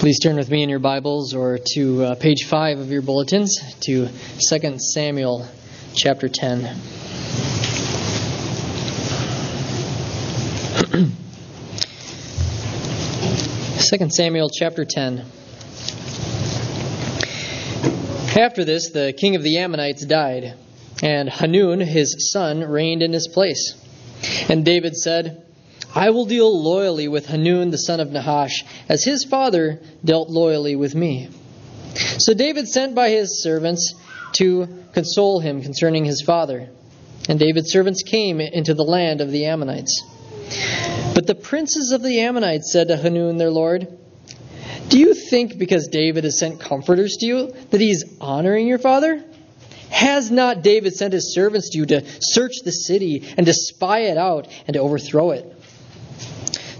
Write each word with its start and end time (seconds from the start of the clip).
Please 0.00 0.18
turn 0.18 0.36
with 0.36 0.50
me 0.50 0.62
in 0.62 0.70
your 0.70 0.78
Bibles 0.78 1.34
or 1.34 1.58
to 1.74 2.04
uh, 2.04 2.14
page 2.14 2.46
5 2.46 2.78
of 2.78 2.90
your 2.90 3.02
bulletins 3.02 3.60
to 3.80 4.08
2 4.48 4.78
Samuel 4.78 5.46
chapter 5.94 6.26
10. 6.26 6.62
Second 13.78 14.10
Samuel 14.14 14.48
chapter 14.48 14.86
10. 14.86 15.18
After 18.38 18.64
this, 18.64 18.88
the 18.92 19.12
king 19.14 19.36
of 19.36 19.42
the 19.42 19.58
Ammonites 19.58 20.06
died, 20.06 20.54
and 21.02 21.28
Hanun, 21.28 21.80
his 21.80 22.32
son, 22.32 22.64
reigned 22.64 23.02
in 23.02 23.12
his 23.12 23.28
place. 23.28 23.74
And 24.48 24.64
David 24.64 24.96
said, 24.96 25.44
I 25.94 26.10
will 26.10 26.26
deal 26.26 26.62
loyally 26.62 27.08
with 27.08 27.26
Hanun 27.26 27.70
the 27.70 27.78
son 27.78 28.00
of 28.00 28.10
Nahash, 28.10 28.64
as 28.88 29.04
his 29.04 29.24
father 29.24 29.80
dealt 30.04 30.30
loyally 30.30 30.76
with 30.76 30.94
me. 30.94 31.28
So 32.18 32.32
David 32.34 32.68
sent 32.68 32.94
by 32.94 33.10
his 33.10 33.42
servants 33.42 33.94
to 34.34 34.68
console 34.92 35.40
him 35.40 35.62
concerning 35.62 36.04
his 36.04 36.22
father. 36.22 36.68
And 37.28 37.38
David's 37.38 37.72
servants 37.72 38.02
came 38.02 38.40
into 38.40 38.74
the 38.74 38.84
land 38.84 39.20
of 39.20 39.30
the 39.30 39.46
Ammonites. 39.46 40.02
But 41.14 41.26
the 41.26 41.34
princes 41.34 41.92
of 41.92 42.02
the 42.02 42.20
Ammonites 42.20 42.72
said 42.72 42.88
to 42.88 42.96
Hanun 42.96 43.36
their 43.36 43.50
lord, 43.50 43.88
Do 44.88 44.98
you 44.98 45.14
think 45.14 45.58
because 45.58 45.88
David 45.88 46.24
has 46.24 46.38
sent 46.38 46.60
comforters 46.60 47.16
to 47.20 47.26
you 47.26 47.54
that 47.70 47.80
he 47.80 47.90
is 47.90 48.16
honoring 48.20 48.66
your 48.66 48.78
father? 48.78 49.24
Has 49.90 50.30
not 50.30 50.62
David 50.62 50.94
sent 50.94 51.12
his 51.12 51.34
servants 51.34 51.70
to 51.70 51.78
you 51.78 51.86
to 51.86 52.04
search 52.20 52.60
the 52.64 52.70
city 52.70 53.24
and 53.36 53.46
to 53.46 53.52
spy 53.52 54.02
it 54.02 54.16
out 54.16 54.46
and 54.66 54.74
to 54.74 54.80
overthrow 54.80 55.32
it? 55.32 55.56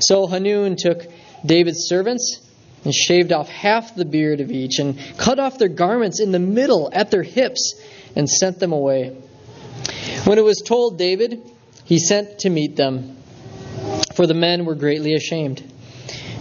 So 0.01 0.27
Hanun 0.27 0.77
took 0.77 1.07
David's 1.45 1.87
servants 1.89 2.41
and 2.85 2.95
shaved 2.95 3.33
off 3.33 3.49
half 3.49 3.95
the 3.95 4.05
beard 4.05 4.41
of 4.41 4.51
each 4.51 4.79
and 4.79 4.99
cut 5.19 5.39
off 5.39 5.59
their 5.59 5.69
garments 5.69 6.21
in 6.21 6.33
the 6.33 6.39
middle 6.39 6.91
at 6.93 7.11
their 7.11 7.23
hips 7.23 7.81
and 8.17 8.29
sent 8.29 8.59
them 8.59 8.73
away. 8.73 9.17
When 10.25 10.39
it 10.39 10.45
was 10.45 10.63
told 10.65 10.99
David, 10.99 11.43
he 11.85 11.99
sent 11.99 12.41
to 12.41 12.51
meet 12.51 12.77
them, 12.77 13.17
for 14.15 14.27
the 14.27 14.35
men 14.35 14.65
were 14.65 14.75
greatly 14.75 15.15
ashamed. 15.15 15.63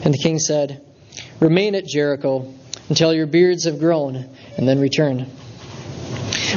And 0.03 0.14
the 0.14 0.17
king 0.17 0.39
said, 0.39 0.81
Remain 1.39 1.76
at 1.76 1.86
Jericho 1.86 2.53
until 2.89 3.14
your 3.14 3.28
beards 3.28 3.66
have 3.66 3.80
grown, 3.80 4.30
and 4.58 4.67
then 4.67 4.80
return. 4.80 5.28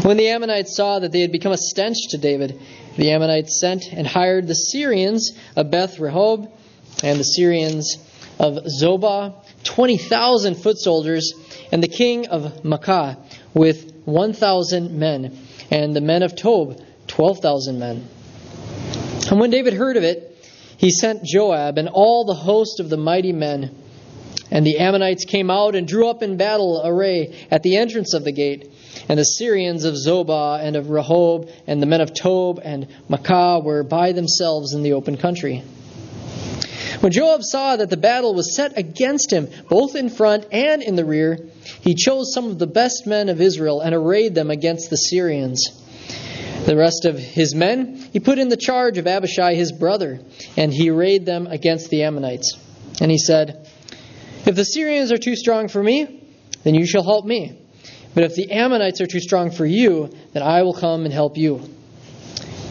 When 0.02 0.16
the 0.16 0.28
Ammonites 0.28 0.74
saw 0.74 0.98
that 0.98 1.12
they 1.12 1.20
had 1.20 1.32
become 1.32 1.52
a 1.52 1.58
stench 1.58 2.08
to 2.10 2.18
David, 2.18 2.58
the 2.96 3.10
Ammonites 3.10 3.60
sent 3.60 3.92
and 3.92 4.06
hired 4.06 4.46
the 4.46 4.54
Syrians 4.54 5.32
of 5.56 5.70
Beth 5.70 5.98
Rehob 5.98 6.50
and 7.02 7.18
the 7.18 7.24
Syrians 7.24 7.96
of 8.38 8.58
Zobah, 8.80 9.34
20,000 9.64 10.54
foot 10.56 10.78
soldiers, 10.78 11.32
and 11.70 11.82
the 11.82 11.88
king 11.88 12.28
of 12.28 12.62
Maacah 12.64 13.16
with 13.54 13.92
1,000 14.04 14.98
men, 14.98 15.38
and 15.70 15.94
the 15.94 16.00
men 16.00 16.22
of 16.22 16.34
Tob, 16.34 16.80
12,000 17.06 17.78
men. 17.78 18.08
And 19.30 19.40
when 19.40 19.50
David 19.50 19.74
heard 19.74 19.96
of 19.96 20.04
it, 20.04 20.28
he 20.76 20.90
sent 20.90 21.22
Joab 21.22 21.78
and 21.78 21.88
all 21.88 22.24
the 22.24 22.34
host 22.34 22.80
of 22.80 22.90
the 22.90 22.96
mighty 22.96 23.32
men. 23.32 23.74
And 24.50 24.66
the 24.66 24.78
Ammonites 24.78 25.24
came 25.24 25.50
out 25.50 25.76
and 25.76 25.86
drew 25.86 26.08
up 26.08 26.22
in 26.22 26.36
battle 26.36 26.82
array 26.84 27.46
at 27.50 27.62
the 27.62 27.76
entrance 27.76 28.14
of 28.14 28.24
the 28.24 28.32
gate. 28.32 28.70
And 29.08 29.18
the 29.18 29.24
Syrians 29.24 29.84
of 29.84 29.94
Zobah 29.94 30.60
and 30.60 30.76
of 30.76 30.86
Rehob 30.86 31.50
and 31.66 31.80
the 31.80 31.86
men 31.86 32.00
of 32.00 32.12
Tob 32.12 32.60
and 32.62 32.88
Maacah 33.08 33.62
were 33.62 33.84
by 33.84 34.12
themselves 34.12 34.74
in 34.74 34.82
the 34.82 34.94
open 34.94 35.16
country. 35.16 35.62
When 37.02 37.10
Joab 37.10 37.42
saw 37.42 37.74
that 37.74 37.90
the 37.90 37.96
battle 37.96 38.32
was 38.32 38.54
set 38.54 38.78
against 38.78 39.32
him, 39.32 39.48
both 39.68 39.96
in 39.96 40.08
front 40.08 40.46
and 40.52 40.80
in 40.80 40.94
the 40.94 41.04
rear, 41.04 41.36
he 41.80 41.96
chose 41.96 42.32
some 42.32 42.46
of 42.46 42.60
the 42.60 42.68
best 42.68 43.08
men 43.08 43.28
of 43.28 43.40
Israel 43.40 43.80
and 43.80 43.92
arrayed 43.92 44.36
them 44.36 44.52
against 44.52 44.88
the 44.88 44.96
Syrians. 44.96 45.66
The 46.64 46.76
rest 46.76 47.04
of 47.04 47.18
his 47.18 47.56
men 47.56 47.96
he 48.12 48.20
put 48.20 48.38
in 48.38 48.50
the 48.50 48.56
charge 48.56 48.98
of 48.98 49.08
Abishai 49.08 49.54
his 49.56 49.72
brother, 49.72 50.20
and 50.56 50.72
he 50.72 50.90
arrayed 50.90 51.26
them 51.26 51.48
against 51.48 51.90
the 51.90 52.04
Ammonites. 52.04 52.56
And 53.00 53.10
he 53.10 53.18
said, 53.18 53.68
If 54.46 54.54
the 54.54 54.64
Syrians 54.64 55.10
are 55.10 55.18
too 55.18 55.34
strong 55.34 55.66
for 55.66 55.82
me, 55.82 56.22
then 56.62 56.76
you 56.76 56.86
shall 56.86 57.02
help 57.02 57.24
me. 57.24 57.66
But 58.14 58.22
if 58.22 58.36
the 58.36 58.52
Ammonites 58.52 59.00
are 59.00 59.08
too 59.08 59.18
strong 59.18 59.50
for 59.50 59.66
you, 59.66 60.08
then 60.34 60.44
I 60.44 60.62
will 60.62 60.74
come 60.74 61.04
and 61.04 61.12
help 61.12 61.36
you. 61.36 61.68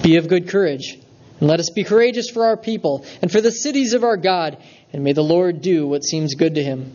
Be 0.01 0.15
of 0.15 0.29
good 0.29 0.47
courage 0.47 1.00
and 1.41 1.49
let 1.49 1.59
us 1.59 1.71
be 1.71 1.83
courageous 1.83 2.29
for 2.29 2.45
our 2.45 2.55
people 2.55 3.03
and 3.21 3.29
for 3.31 3.41
the 3.41 3.51
cities 3.51 3.93
of 3.93 4.03
our 4.03 4.15
God, 4.15 4.57
and 4.93 5.03
may 5.03 5.11
the 5.11 5.23
Lord 5.23 5.61
do 5.61 5.87
what 5.87 6.05
seems 6.05 6.35
good 6.35 6.55
to 6.55 6.63
him. 6.63 6.93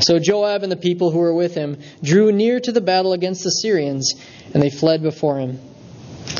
So 0.00 0.20
Joab 0.20 0.62
and 0.62 0.70
the 0.70 0.76
people 0.76 1.10
who 1.10 1.18
were 1.18 1.34
with 1.34 1.54
him 1.54 1.80
drew 2.02 2.30
near 2.30 2.60
to 2.60 2.70
the 2.70 2.80
battle 2.80 3.12
against 3.12 3.42
the 3.42 3.50
Syrians, 3.50 4.14
and 4.54 4.62
they 4.62 4.70
fled 4.70 5.02
before 5.02 5.40
him. 5.40 5.58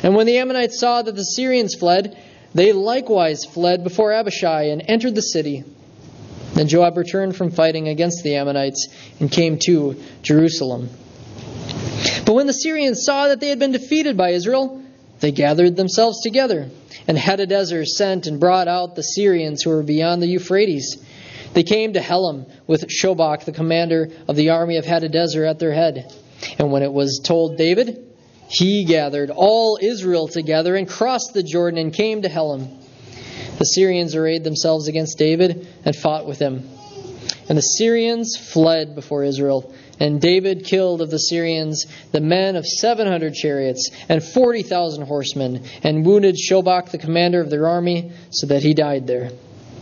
And 0.02 0.14
when 0.14 0.26
the 0.26 0.38
Ammonites 0.38 0.78
saw 0.78 1.02
that 1.02 1.16
the 1.16 1.24
Syrians 1.24 1.74
fled, 1.74 2.16
they 2.54 2.72
likewise 2.72 3.44
fled 3.44 3.82
before 3.82 4.12
Abishai 4.12 4.70
and 4.70 4.82
entered 4.86 5.16
the 5.16 5.22
city. 5.22 5.64
Then 6.54 6.68
Joab 6.68 6.97
returned 6.97 7.36
from 7.36 7.50
fighting 7.50 7.88
against 7.88 8.22
the 8.22 8.36
Ammonites 8.36 8.88
and 9.18 9.30
came 9.30 9.58
to 9.66 10.00
Jerusalem. 10.22 10.88
But 12.24 12.34
when 12.34 12.47
the 12.47 12.53
Syrians 12.53 13.04
saw 13.04 13.28
that 13.28 13.41
they 13.41 13.48
had 13.48 13.58
been 13.58 13.72
defeated 13.72 14.16
by 14.16 14.30
Israel, 14.30 14.82
they 15.21 15.32
gathered 15.32 15.77
themselves 15.77 16.22
together, 16.22 16.69
and 17.09 17.16
Hadadezer 17.16 17.87
sent 17.87 18.27
and 18.27 18.38
brought 18.38 18.69
out 18.69 18.94
the 18.94 19.03
Syrians 19.03 19.62
who 19.62 19.71
were 19.71 19.82
beyond 19.82 20.22
the 20.22 20.27
Euphrates. 20.27 21.03
They 21.54 21.62
came 21.62 21.94
to 21.94 22.00
Helam 22.00 22.50
with 22.66 22.88
Shobach, 22.88 23.44
the 23.44 23.53
commander 23.53 24.10
of 24.28 24.37
the 24.37 24.50
army 24.50 24.77
of 24.77 24.84
Hadadezer, 24.84 25.49
at 25.49 25.59
their 25.59 25.72
head. 25.72 26.12
And 26.59 26.71
when 26.71 26.82
it 26.82 26.93
was 26.93 27.21
told 27.25 27.56
David, 27.56 28.04
he 28.49 28.84
gathered 28.84 29.31
all 29.31 29.78
Israel 29.81 30.28
together 30.28 30.77
and 30.77 30.88
crossed 30.88 31.33
the 31.33 31.43
Jordan 31.43 31.78
and 31.78 31.93
came 31.93 32.22
to 32.22 32.28
Helam. 32.28 32.69
The 33.59 33.65
Syrians 33.65 34.15
arrayed 34.15 34.44
themselves 34.44 34.87
against 34.87 35.16
David 35.19 35.66
and 35.84 35.97
fought 35.97 36.27
with 36.27 36.38
him. 36.38 36.69
And 37.49 37.57
the 37.57 37.62
Syrians 37.62 38.37
fled 38.37 38.95
before 38.95 39.25
Israel 39.25 39.73
and 39.99 40.21
David 40.21 40.65
killed 40.65 41.01
of 41.01 41.11
the 41.11 41.19
Syrians 41.19 41.87
the 42.12 42.21
men 42.21 42.57
of 42.57 42.67
700 42.67 43.34
chariots 43.34 43.91
and 44.09 44.23
40,000 44.23 45.07
horsemen, 45.07 45.65
and 45.83 46.05
wounded 46.05 46.37
Shobach, 46.37 46.91
the 46.91 46.99
commander 46.99 47.41
of 47.41 47.51
their 47.51 47.67
army, 47.67 48.12
so 48.31 48.47
that 48.49 48.62
he 48.62 48.75
died 48.75 49.07
there. 49.07 49.31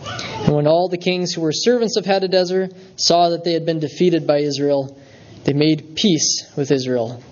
And 0.07 0.55
when 0.55 0.67
all 0.67 0.89
the 0.89 0.99
kings 0.99 1.33
who 1.33 1.41
were 1.41 1.53
servants 1.53 1.97
of 1.97 2.05
Hadadezer 2.05 2.73
saw 2.97 3.31
that 3.31 3.45
they 3.45 3.55
had 3.55 3.67
been 3.67 3.81
defeated 3.81 4.27
by 4.27 4.39
Israel, 4.39 4.97
they 5.45 5.53
made 5.53 5.97
peace 5.97 6.53
with 6.57 6.71
Israel 6.71 7.23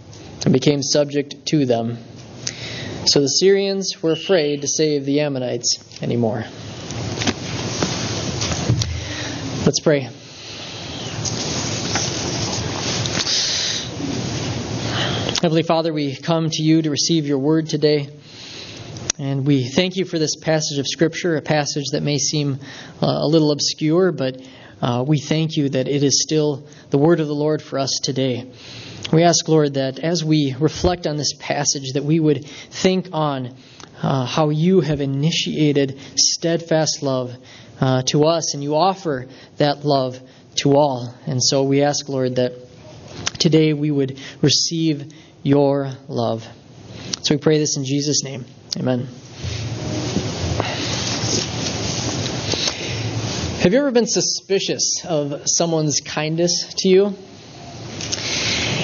and 0.44 0.52
became 0.52 0.82
subject 0.82 1.46
to 1.46 1.66
them. 1.66 1.98
So 3.04 3.20
the 3.20 3.28
Syrians 3.28 4.02
were 4.02 4.12
afraid 4.12 4.62
to 4.62 4.68
save 4.68 5.04
the 5.04 5.20
Ammonites 5.20 6.02
anymore. 6.02 6.44
Let's 9.64 9.80
pray. 9.80 10.08
Heavenly 15.42 15.64
Father, 15.64 15.92
we 15.92 16.14
come 16.14 16.50
to 16.50 16.62
you 16.62 16.82
to 16.82 16.88
receive 16.88 17.26
your 17.26 17.38
word 17.38 17.68
today. 17.68 18.08
And 19.18 19.44
we 19.44 19.68
thank 19.68 19.96
you 19.96 20.04
for 20.04 20.16
this 20.16 20.36
passage 20.36 20.78
of 20.78 20.86
Scripture, 20.86 21.34
a 21.34 21.42
passage 21.42 21.86
that 21.90 22.04
may 22.04 22.18
seem 22.18 22.60
uh, 23.02 23.06
a 23.06 23.26
little 23.26 23.50
obscure, 23.50 24.12
but 24.12 24.40
uh, 24.80 25.04
we 25.04 25.18
thank 25.18 25.56
you 25.56 25.68
that 25.70 25.88
it 25.88 26.04
is 26.04 26.22
still 26.22 26.68
the 26.90 26.98
word 26.98 27.18
of 27.18 27.26
the 27.26 27.34
Lord 27.34 27.60
for 27.60 27.80
us 27.80 27.90
today. 28.04 28.52
We 29.12 29.24
ask, 29.24 29.48
Lord, 29.48 29.74
that 29.74 29.98
as 29.98 30.22
we 30.24 30.54
reflect 30.60 31.08
on 31.08 31.16
this 31.16 31.32
passage, 31.40 31.94
that 31.94 32.04
we 32.04 32.20
would 32.20 32.46
think 32.46 33.08
on 33.12 33.56
uh, 34.00 34.24
how 34.24 34.50
you 34.50 34.80
have 34.80 35.00
initiated 35.00 35.98
steadfast 36.14 37.02
love 37.02 37.34
uh, 37.80 38.02
to 38.02 38.26
us, 38.26 38.54
and 38.54 38.62
you 38.62 38.76
offer 38.76 39.26
that 39.56 39.84
love 39.84 40.20
to 40.62 40.76
all. 40.76 41.12
And 41.26 41.42
so 41.42 41.64
we 41.64 41.82
ask, 41.82 42.08
Lord, 42.08 42.36
that 42.36 42.52
today 43.40 43.72
we 43.72 43.90
would 43.90 44.20
receive 44.40 45.12
your 45.42 45.90
love. 46.08 46.46
So 47.22 47.34
we 47.34 47.38
pray 47.38 47.58
this 47.58 47.76
in 47.76 47.84
Jesus' 47.84 48.24
name. 48.24 48.44
Amen. 48.78 49.08
Have 53.62 53.72
you 53.72 53.78
ever 53.78 53.92
been 53.92 54.08
suspicious 54.08 55.04
of 55.04 55.42
someone's 55.46 56.00
kindness 56.00 56.74
to 56.78 56.88
you? 56.88 57.14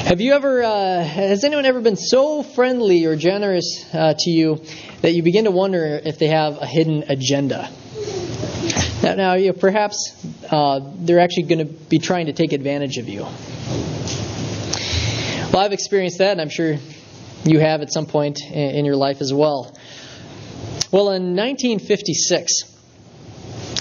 Have 0.05 0.21
you 0.21 0.35
ever, 0.35 0.63
uh, 0.63 1.03
has 1.03 1.43
anyone 1.45 1.67
ever 1.67 1.81
been 1.81 1.97
so 1.97 2.43
friendly 2.43 3.05
or 3.05 3.17
generous 3.17 3.85
uh, 3.93 4.15
to 4.17 4.31
you 4.31 4.63
that 5.03 5.13
you 5.13 5.23
begin 5.23 5.45
to 5.45 5.51
wonder 5.51 6.01
if 6.05 6.19
they 6.19 6.29
have 6.29 6.63
a 6.63 6.67
hidden 6.67 7.05
agenda? 7.09 7.69
Now, 9.03 9.15
now 9.15 9.35
you 9.35 9.49
know, 9.49 9.53
perhaps 9.53 10.15
uh, 10.51 10.81
they're 10.95 11.21
actually 11.21 11.45
going 11.45 11.67
to 11.67 11.73
be 11.73 11.99
trying 11.99 12.27
to 12.27 12.33
take 12.33 12.53
advantage 12.53 12.99
of 12.99 13.09
you. 13.09 13.27
Well, 15.53 15.65
I've 15.65 15.73
experienced 15.73 16.19
that, 16.19 16.33
and 16.33 16.41
I'm 16.43 16.51
sure 16.51 16.77
you 17.45 17.59
have 17.59 17.81
at 17.81 17.91
some 17.91 18.05
point 18.05 18.39
in 18.53 18.85
your 18.85 18.97
life 18.97 19.23
as 19.23 19.33
well. 19.33 19.75
Well, 20.93 21.11
in 21.11 21.35
1956, 21.35 22.79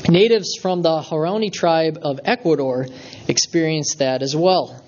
Natives 0.10 0.56
from 0.62 0.82
the 0.82 1.02
Huaorani 1.02 1.52
tribe 1.52 2.00
of 2.02 2.22
Ecuador 2.24 2.88
experienced 3.28 4.00
that 4.00 4.22
as 4.22 4.34
well. 4.34 4.82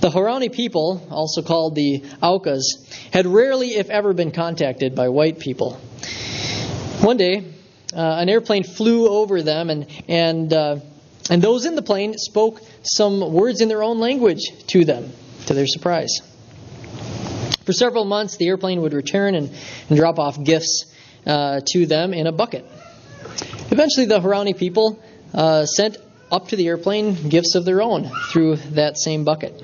The 0.00 0.10
Huaorani 0.10 0.52
people, 0.52 1.06
also 1.08 1.42
called 1.42 1.76
the 1.76 2.02
Aucas, 2.20 2.64
had 3.12 3.26
rarely, 3.26 3.76
if 3.76 3.88
ever, 3.88 4.12
been 4.12 4.32
contacted 4.32 4.96
by 4.96 5.08
white 5.08 5.38
people. 5.38 5.74
One 7.00 7.16
day, 7.16 7.44
uh, 7.94 8.16
an 8.18 8.28
airplane 8.28 8.64
flew 8.64 9.08
over 9.08 9.42
them, 9.42 9.70
and 9.70 9.86
and 10.08 10.52
uh, 10.52 10.76
and 11.30 11.40
those 11.40 11.64
in 11.64 11.76
the 11.76 11.82
plane 11.82 12.18
spoke 12.18 12.60
some 12.82 13.32
words 13.32 13.60
in 13.60 13.68
their 13.68 13.84
own 13.84 14.00
language 14.00 14.42
to 14.68 14.84
them, 14.84 15.12
to 15.52 15.56
their 15.56 15.66
surprise. 15.66 16.20
For 17.64 17.72
several 17.72 18.04
months, 18.04 18.36
the 18.36 18.48
airplane 18.48 18.82
would 18.82 18.92
return 18.92 19.34
and, 19.34 19.50
and 19.88 19.98
drop 19.98 20.18
off 20.18 20.42
gifts 20.42 20.86
uh, 21.26 21.60
to 21.72 21.86
them 21.86 22.12
in 22.12 22.26
a 22.26 22.32
bucket. 22.32 22.64
Eventually, 23.70 24.06
the 24.06 24.18
Huaorani 24.18 24.56
people 24.56 25.02
uh, 25.32 25.64
sent 25.66 25.96
up 26.30 26.48
to 26.48 26.56
the 26.56 26.66
airplane 26.66 27.28
gifts 27.28 27.54
of 27.54 27.64
their 27.64 27.82
own 27.82 28.10
through 28.30 28.56
that 28.74 28.98
same 28.98 29.24
bucket. 29.24 29.62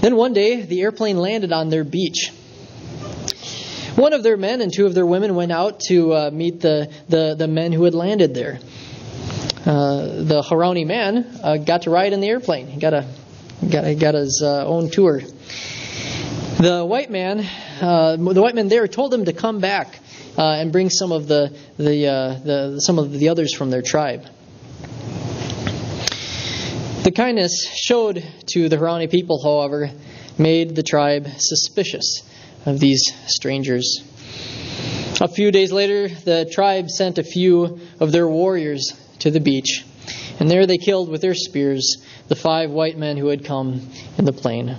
Then 0.00 0.16
one 0.16 0.32
day, 0.32 0.62
the 0.62 0.82
airplane 0.82 1.16
landed 1.16 1.52
on 1.52 1.70
their 1.70 1.84
beach. 1.84 2.30
One 3.96 4.12
of 4.12 4.22
their 4.22 4.36
men 4.36 4.60
and 4.60 4.72
two 4.72 4.86
of 4.86 4.94
their 4.94 5.06
women 5.06 5.34
went 5.34 5.50
out 5.50 5.80
to 5.88 6.12
uh, 6.12 6.30
meet 6.30 6.60
the, 6.60 6.92
the, 7.08 7.34
the 7.36 7.48
men 7.48 7.72
who 7.72 7.84
had 7.84 7.94
landed 7.94 8.34
there. 8.34 8.60
Uh, 9.66 10.22
the 10.22 10.44
Huaorani 10.48 10.86
man 10.86 11.26
uh, 11.42 11.56
got 11.56 11.82
to 11.82 11.90
ride 11.90 12.12
in 12.12 12.20
the 12.20 12.28
airplane. 12.28 12.68
He 12.68 12.78
got 12.78 12.94
a 12.94 13.06
got, 13.60 13.98
got 13.98 14.14
his 14.14 14.42
uh, 14.44 14.66
own 14.66 14.90
tour. 14.90 15.20
The 16.60 16.84
white 16.84 17.10
man, 17.10 17.46
uh, 17.80 18.16
the 18.16 18.42
white 18.42 18.54
man 18.54 18.68
there, 18.68 18.88
told 18.88 19.14
him 19.14 19.24
to 19.26 19.32
come 19.32 19.60
back 19.60 19.98
uh, 20.36 20.42
and 20.42 20.72
bring 20.72 20.90
some 20.90 21.12
of 21.12 21.28
the 21.28 21.56
the, 21.76 22.40
the 22.44 22.80
some 22.80 22.98
of 22.98 23.12
the 23.12 23.28
others 23.28 23.54
from 23.54 23.70
their 23.70 23.82
tribe. 23.82 24.24
The 27.04 27.12
kindness 27.12 27.66
showed 27.74 28.22
to 28.48 28.68
the 28.68 28.76
Huaorani 28.76 29.10
people, 29.10 29.40
however, 29.42 29.90
made 30.36 30.74
the 30.76 30.82
tribe 30.82 31.26
suspicious 31.38 32.22
of 32.66 32.80
these 32.80 33.02
strangers. 33.26 34.02
A 35.20 35.28
few 35.28 35.50
days 35.50 35.72
later, 35.72 36.08
the 36.08 36.44
tribe 36.52 36.90
sent 36.90 37.18
a 37.18 37.24
few 37.24 37.80
of 37.98 38.12
their 38.12 38.28
warriors 38.28 38.92
to 39.20 39.30
the 39.30 39.40
beach, 39.40 39.84
and 40.38 40.50
there 40.50 40.66
they 40.66 40.78
killed 40.78 41.08
with 41.08 41.20
their 41.20 41.34
spears 41.34 41.96
the 42.28 42.36
five 42.36 42.70
white 42.70 42.96
men 42.96 43.16
who 43.16 43.28
had 43.28 43.44
come 43.44 43.88
in 44.16 44.24
the 44.24 44.32
plane. 44.32 44.76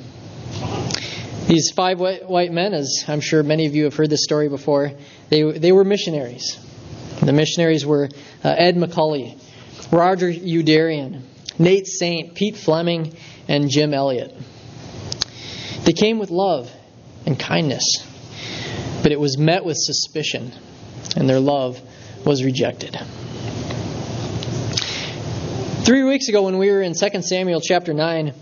These 1.48 1.72
five 1.72 2.00
white 2.00 2.52
men, 2.52 2.74
as 2.74 3.06
I'm 3.08 3.22
sure 3.22 3.42
many 3.42 3.66
of 3.66 3.76
you 3.76 3.86
have 3.86 3.96
heard 3.96 4.10
this 4.10 4.24
story 4.24 4.50
before, 4.50 4.92
they, 5.30 5.42
they 5.52 5.72
were 5.72 5.84
missionaries. 5.84 6.58
The 7.22 7.34
missionaries 7.34 7.86
were 7.86 8.10
uh, 8.44 8.56
Ed 8.58 8.76
McCully, 8.76 9.38
Roger 9.92 10.32
Youderian, 10.32 11.24
Nate 11.58 11.88
Saint, 11.88 12.36
Pete 12.36 12.56
Fleming, 12.56 13.16
and 13.48 13.70
Jim 13.70 13.94
Elliot. 13.94 14.34
They 15.86 15.94
came 15.94 16.20
with 16.20 16.30
love 16.30 16.72
and 17.26 17.38
kindness, 17.40 18.06
but 19.02 19.12
it 19.12 19.20
was 19.20 19.38
met 19.38 19.66
with 19.66 19.78
suspicion, 19.78 20.54
and 21.16 21.28
their 21.28 21.40
love 21.40 21.82
was 22.26 22.44
rejected. 22.44 22.96
Three 25.84 26.04
weeks 26.04 26.28
ago, 26.28 26.44
when 26.44 26.58
we 26.58 26.70
were 26.70 26.82
in 26.82 26.94
2 26.94 27.22
Samuel 27.22 27.62
chapter 27.62 27.94
9, 27.94 28.34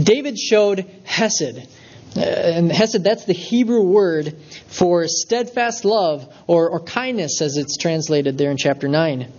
David 0.00 0.38
showed 0.38 0.86
Hesed. 1.04 1.66
Uh, 2.16 2.20
and 2.20 2.70
Hesed, 2.70 3.02
that's 3.02 3.24
the 3.24 3.32
Hebrew 3.32 3.82
word 3.82 4.36
for 4.68 5.08
steadfast 5.08 5.86
love 5.86 6.30
or, 6.46 6.68
or 6.68 6.80
kindness, 6.80 7.40
as 7.40 7.56
it's 7.56 7.78
translated 7.78 8.36
there 8.36 8.50
in 8.50 8.58
chapter 8.58 8.86
9. 8.86 9.32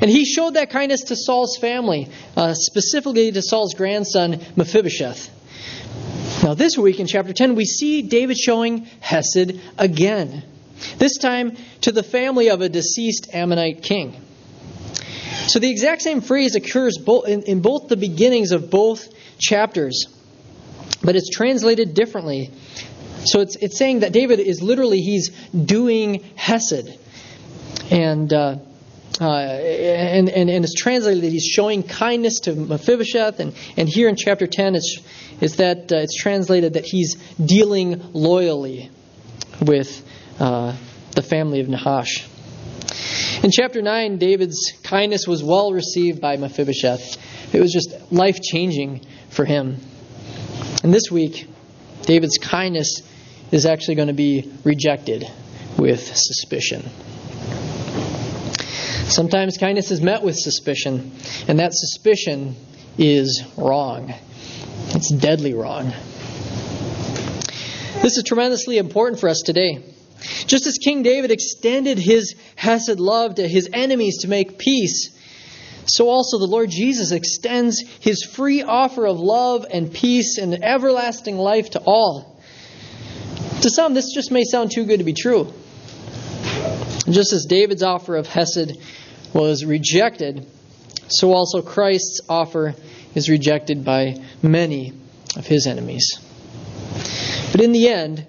And 0.00 0.10
he 0.10 0.24
showed 0.24 0.54
that 0.54 0.70
kindness 0.70 1.02
to 1.04 1.16
Saul's 1.16 1.56
family, 1.56 2.08
uh, 2.36 2.54
specifically 2.54 3.32
to 3.32 3.42
Saul's 3.42 3.74
grandson, 3.74 4.40
Mephibosheth. 4.54 5.30
Now, 6.44 6.54
this 6.54 6.78
week 6.78 7.00
in 7.00 7.08
chapter 7.08 7.32
10, 7.32 7.56
we 7.56 7.64
see 7.64 8.02
David 8.02 8.38
showing 8.38 8.86
Hesed 9.00 9.60
again, 9.76 10.44
this 10.98 11.18
time 11.18 11.56
to 11.82 11.90
the 11.90 12.04
family 12.04 12.48
of 12.48 12.60
a 12.60 12.68
deceased 12.68 13.34
Ammonite 13.34 13.82
king. 13.82 14.20
So 15.46 15.58
the 15.58 15.70
exact 15.70 16.02
same 16.02 16.20
phrase 16.20 16.54
occurs 16.54 16.96
in 17.26 17.60
both 17.60 17.88
the 17.88 17.96
beginnings 17.96 18.52
of 18.52 18.70
both 18.70 19.08
chapters, 19.38 20.06
but 21.02 21.16
it's 21.16 21.28
translated 21.28 21.94
differently. 21.94 22.50
So 23.24 23.40
it's, 23.40 23.56
it's 23.56 23.78
saying 23.78 24.00
that 24.00 24.12
David 24.12 24.40
is 24.40 24.62
literally, 24.62 25.00
he's 25.00 25.30
doing 25.50 26.24
Hesed. 26.36 26.98
And. 27.90 28.32
Uh, 28.32 28.56
uh, 29.20 29.28
and, 29.28 30.28
and, 30.28 30.50
and 30.50 30.64
it's 30.64 30.74
translated 30.74 31.22
that 31.22 31.30
he's 31.30 31.44
showing 31.44 31.84
kindness 31.84 32.40
to 32.40 32.52
Mephibosheth, 32.52 33.38
and, 33.38 33.54
and 33.76 33.88
here 33.88 34.08
in 34.08 34.16
chapter 34.16 34.48
10, 34.48 34.74
it's, 34.74 34.98
it's 35.40 35.56
that 35.56 35.92
uh, 35.92 35.98
it's 35.98 36.16
translated 36.16 36.72
that 36.72 36.84
he's 36.84 37.14
dealing 37.38 38.02
loyally 38.12 38.90
with 39.60 40.04
uh, 40.40 40.74
the 41.12 41.22
family 41.22 41.60
of 41.60 41.68
Nahash. 41.68 42.26
In 43.44 43.50
chapter 43.50 43.82
9, 43.82 44.16
David's 44.16 44.72
kindness 44.84 45.26
was 45.28 45.44
well 45.44 45.70
received 45.70 46.18
by 46.18 46.38
Mephibosheth. 46.38 47.54
It 47.54 47.60
was 47.60 47.74
just 47.74 48.10
life 48.10 48.40
changing 48.40 49.04
for 49.28 49.44
him. 49.44 49.76
And 50.82 50.94
this 50.94 51.10
week, 51.10 51.46
David's 52.04 52.38
kindness 52.38 53.02
is 53.52 53.66
actually 53.66 53.96
going 53.96 54.08
to 54.08 54.14
be 54.14 54.50
rejected 54.64 55.30
with 55.76 56.00
suspicion. 56.16 56.88
Sometimes 59.10 59.58
kindness 59.58 59.90
is 59.90 60.00
met 60.00 60.22
with 60.22 60.36
suspicion, 60.36 61.12
and 61.46 61.58
that 61.58 61.74
suspicion 61.74 62.56
is 62.96 63.44
wrong. 63.58 64.14
It's 64.94 65.10
deadly 65.10 65.52
wrong. 65.52 65.92
This 68.00 68.16
is 68.16 68.22
tremendously 68.24 68.78
important 68.78 69.20
for 69.20 69.28
us 69.28 69.42
today. 69.44 69.93
Just 70.46 70.66
as 70.66 70.78
King 70.78 71.02
David 71.02 71.30
extended 71.30 71.98
his 71.98 72.34
Hesed 72.56 73.00
love 73.00 73.36
to 73.36 73.46
his 73.46 73.68
enemies 73.72 74.18
to 74.18 74.28
make 74.28 74.58
peace, 74.58 75.10
so 75.86 76.08
also 76.08 76.38
the 76.38 76.46
Lord 76.46 76.70
Jesus 76.70 77.12
extends 77.12 77.82
his 78.00 78.22
free 78.24 78.62
offer 78.62 79.06
of 79.06 79.20
love 79.20 79.66
and 79.70 79.92
peace 79.92 80.38
and 80.38 80.64
everlasting 80.64 81.36
life 81.36 81.70
to 81.70 81.80
all. 81.80 82.40
To 83.62 83.70
some, 83.70 83.94
this 83.94 84.12
just 84.14 84.30
may 84.30 84.44
sound 84.44 84.70
too 84.72 84.84
good 84.84 84.98
to 84.98 85.04
be 85.04 85.12
true. 85.12 85.52
Just 87.08 87.32
as 87.32 87.46
David's 87.46 87.82
offer 87.82 88.16
of 88.16 88.26
Hesed 88.26 88.78
was 89.34 89.64
rejected, 89.64 90.46
so 91.08 91.32
also 91.32 91.60
Christ's 91.60 92.20
offer 92.28 92.74
is 93.14 93.28
rejected 93.28 93.84
by 93.84 94.22
many 94.42 94.92
of 95.36 95.46
his 95.46 95.66
enemies. 95.66 96.18
But 97.52 97.60
in 97.60 97.72
the 97.72 97.88
end, 97.88 98.26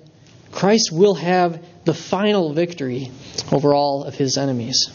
Christ 0.51 0.91
will 0.91 1.15
have 1.15 1.63
the 1.85 1.93
final 1.93 2.53
victory 2.53 3.11
over 3.51 3.73
all 3.73 4.03
of 4.03 4.15
his 4.15 4.37
enemies. 4.37 4.89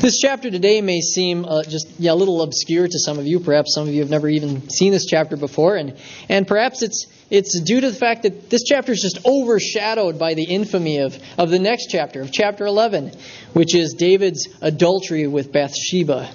This 0.00 0.18
chapter 0.20 0.50
today 0.50 0.80
may 0.82 1.00
seem 1.00 1.44
uh, 1.44 1.64
just 1.64 1.88
yeah, 1.98 2.12
a 2.12 2.14
little 2.14 2.42
obscure 2.42 2.86
to 2.86 2.98
some 2.98 3.18
of 3.18 3.26
you. 3.26 3.40
Perhaps 3.40 3.74
some 3.74 3.88
of 3.88 3.94
you 3.94 4.00
have 4.00 4.10
never 4.10 4.28
even 4.28 4.68
seen 4.70 4.92
this 4.92 5.06
chapter 5.06 5.36
before, 5.36 5.76
and, 5.76 5.96
and 6.28 6.46
perhaps 6.46 6.82
it's 6.82 7.06
it's 7.28 7.58
due 7.60 7.80
to 7.80 7.90
the 7.90 7.96
fact 7.96 8.22
that 8.22 8.50
this 8.50 8.62
chapter 8.62 8.92
is 8.92 9.02
just 9.02 9.18
overshadowed 9.26 10.18
by 10.18 10.34
the 10.34 10.44
infamy 10.44 10.98
of, 10.98 11.18
of 11.36 11.50
the 11.50 11.58
next 11.58 11.88
chapter, 11.90 12.20
of 12.20 12.30
chapter 12.30 12.66
11, 12.66 13.12
which 13.52 13.74
is 13.74 13.94
David's 13.94 14.46
adultery 14.60 15.26
with 15.26 15.50
Bathsheba. 15.50 16.30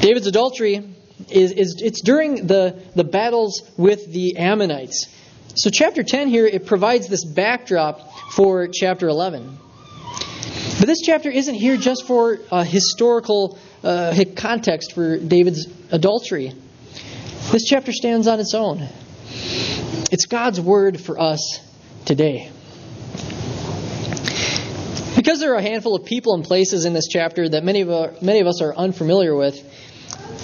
David's 0.00 0.26
adultery 0.26 0.86
is, 1.30 1.52
is 1.52 1.80
it's 1.82 2.02
during 2.02 2.46
the, 2.46 2.82
the 2.94 3.04
battles 3.04 3.62
with 3.78 4.12
the 4.12 4.36
Ammonites. 4.36 5.06
So 5.54 5.70
chapter 5.70 6.02
10 6.02 6.28
here, 6.28 6.46
it 6.46 6.66
provides 6.66 7.08
this 7.08 7.24
backdrop 7.24 8.12
for 8.32 8.68
chapter 8.68 9.08
11. 9.08 9.58
But 10.78 10.86
this 10.86 11.00
chapter 11.00 11.30
isn't 11.30 11.54
here 11.54 11.76
just 11.76 12.06
for 12.06 12.38
a 12.52 12.64
historical 12.64 13.58
uh, 13.82 14.14
context 14.36 14.92
for 14.92 15.18
David's 15.18 15.66
adultery. 15.90 16.52
This 17.50 17.64
chapter 17.64 17.92
stands 17.92 18.28
on 18.28 18.38
its 18.38 18.54
own. 18.54 18.86
It's 20.12 20.26
God's 20.26 20.60
word 20.60 21.00
for 21.00 21.18
us 21.18 21.60
today. 22.04 22.50
Because 25.16 25.40
there 25.40 25.52
are 25.52 25.58
a 25.58 25.62
handful 25.62 25.96
of 25.96 26.04
people 26.04 26.34
and 26.34 26.44
places 26.44 26.84
in 26.84 26.92
this 26.92 27.08
chapter 27.08 27.48
that 27.48 27.64
many 27.64 27.80
of, 27.80 27.90
our, 27.90 28.12
many 28.22 28.38
of 28.40 28.46
us 28.46 28.62
are 28.62 28.74
unfamiliar 28.74 29.34
with, 29.34 29.56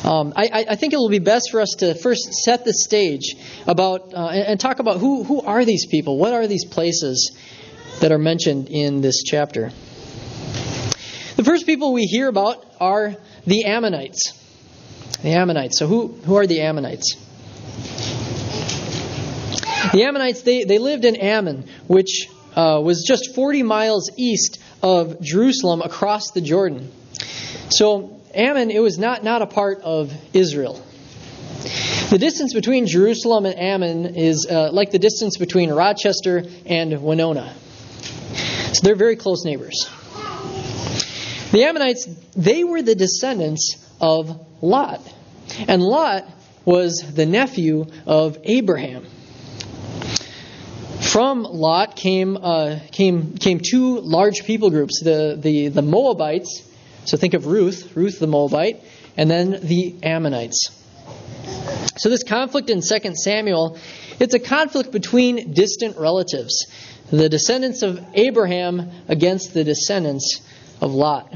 um, 0.05 0.35
I, 0.37 0.67
I, 0.69 0.77
think 0.77 0.93
it 0.93 0.97
will 0.97 1.09
be 1.09 1.19
best 1.19 1.51
for 1.51 1.63
us 1.63 1.77
to 1.79 1.95
first 1.95 2.35
set 2.35 2.67
the 2.67 2.75
stage 2.75 3.37
about 3.67 4.13
uh, 4.13 4.29
and, 4.29 4.61
talk 4.61 4.79
about 4.79 4.99
who, 4.99 5.25
who 5.25 5.41
are 5.41 5.65
these 5.65 5.87
people? 5.87 6.19
What 6.19 6.35
are 6.35 6.47
these 6.47 6.67
places 6.67 7.35
that 8.01 8.13
are 8.13 8.19
mentioned 8.19 8.69
in 8.69 9.01
this 9.01 9.23
chapter? 9.23 9.71
The 11.37 11.43
first 11.43 11.65
people 11.65 11.95
we 11.95 12.03
hear 12.03 12.29
about 12.29 12.67
are 12.81 13.17
the 13.47 13.65
Ammonites. 13.65 14.39
The 15.23 15.31
Ammonites. 15.31 15.79
So, 15.79 15.87
who, 15.87 16.09
who 16.09 16.37
are 16.37 16.47
the 16.47 16.61
Ammonites? 16.61 17.15
The 19.93 20.05
Ammonites, 20.05 20.43
they, 20.43 20.65
they 20.65 20.79
lived 20.79 21.07
in 21.07 21.17
Ammon, 21.17 21.67
which 21.87 22.29
uh, 22.55 22.81
was 22.85 23.05
just 23.09 23.35
40 23.35 23.63
miles 23.63 24.11
east 24.19 24.61
of 24.83 25.23
Jerusalem 25.23 25.81
across 25.81 26.31
the 26.33 26.43
Jordan. 26.43 26.93
So 27.71 28.14
Ammon, 28.35 28.71
it 28.71 28.81
was 28.81 28.99
not, 28.99 29.25
not 29.25 29.43
a 29.43 29.47
part 29.47 29.81
of 29.83 30.13
Israel. 30.33 30.85
The 32.11 32.19
distance 32.19 32.53
between 32.53 32.87
Jerusalem 32.87 33.47
and 33.47 33.59
Ammon 33.59 34.17
is 34.17 34.47
uh, 34.51 34.71
like 34.73 34.91
the 34.91 34.99
distance 34.99 35.37
between 35.37 35.73
Rochester 35.73 36.45
and 36.67 37.03
Winona. 37.03 37.55
So 38.73 38.81
they're 38.83 38.97
very 38.97 39.17
close 39.17 39.45
neighbors. 39.45 39.89
The 41.53 41.65
Ammonites, 41.65 42.07
they 42.37 42.65
were 42.65 42.83
the 42.83 42.95
descendants 42.95 43.77
of 44.01 44.47
Lot. 44.61 45.01
And 45.69 45.83
Lot 45.83 46.25
was 46.65 46.99
the 47.15 47.27
nephew 47.27 47.87
of 48.07 48.39
Abraham. 48.43 49.07
From 51.01 51.45
Lot 51.45 51.95
came, 51.95 52.37
uh, 52.37 52.81
came, 52.91 53.37
came 53.39 53.61
two 53.61 54.01
large 54.01 54.45
people 54.45 54.71
groups 54.71 55.01
the, 55.01 55.39
the, 55.41 55.69
the 55.69 55.83
Moabites, 55.83 56.64
so 57.05 57.17
think 57.17 57.35
of 57.35 57.47
Ruth, 57.47 57.97
Ruth 57.97 58.19
the 58.19 58.27
Moabite, 58.27 58.83
and 59.17 59.31
then 59.31 59.59
the 59.63 59.97
Ammonites. 60.03 60.71
So 61.97 62.09
this 62.09 62.25
conflict 62.25 62.71
in 62.71 62.81
2 62.81 63.15
Samuel, 63.15 63.79
it's 64.19 64.35
a 64.35 64.39
conflict 64.39 64.91
between 64.91 65.53
distant 65.53 65.97
relatives, 65.97 66.67
the 67.11 67.29
descendants 67.29 67.83
of 67.83 68.05
Abraham 68.15 68.91
against 69.09 69.55
the 69.55 69.65
descendants 69.65 70.41
of 70.81 70.93
Lot. 70.93 71.33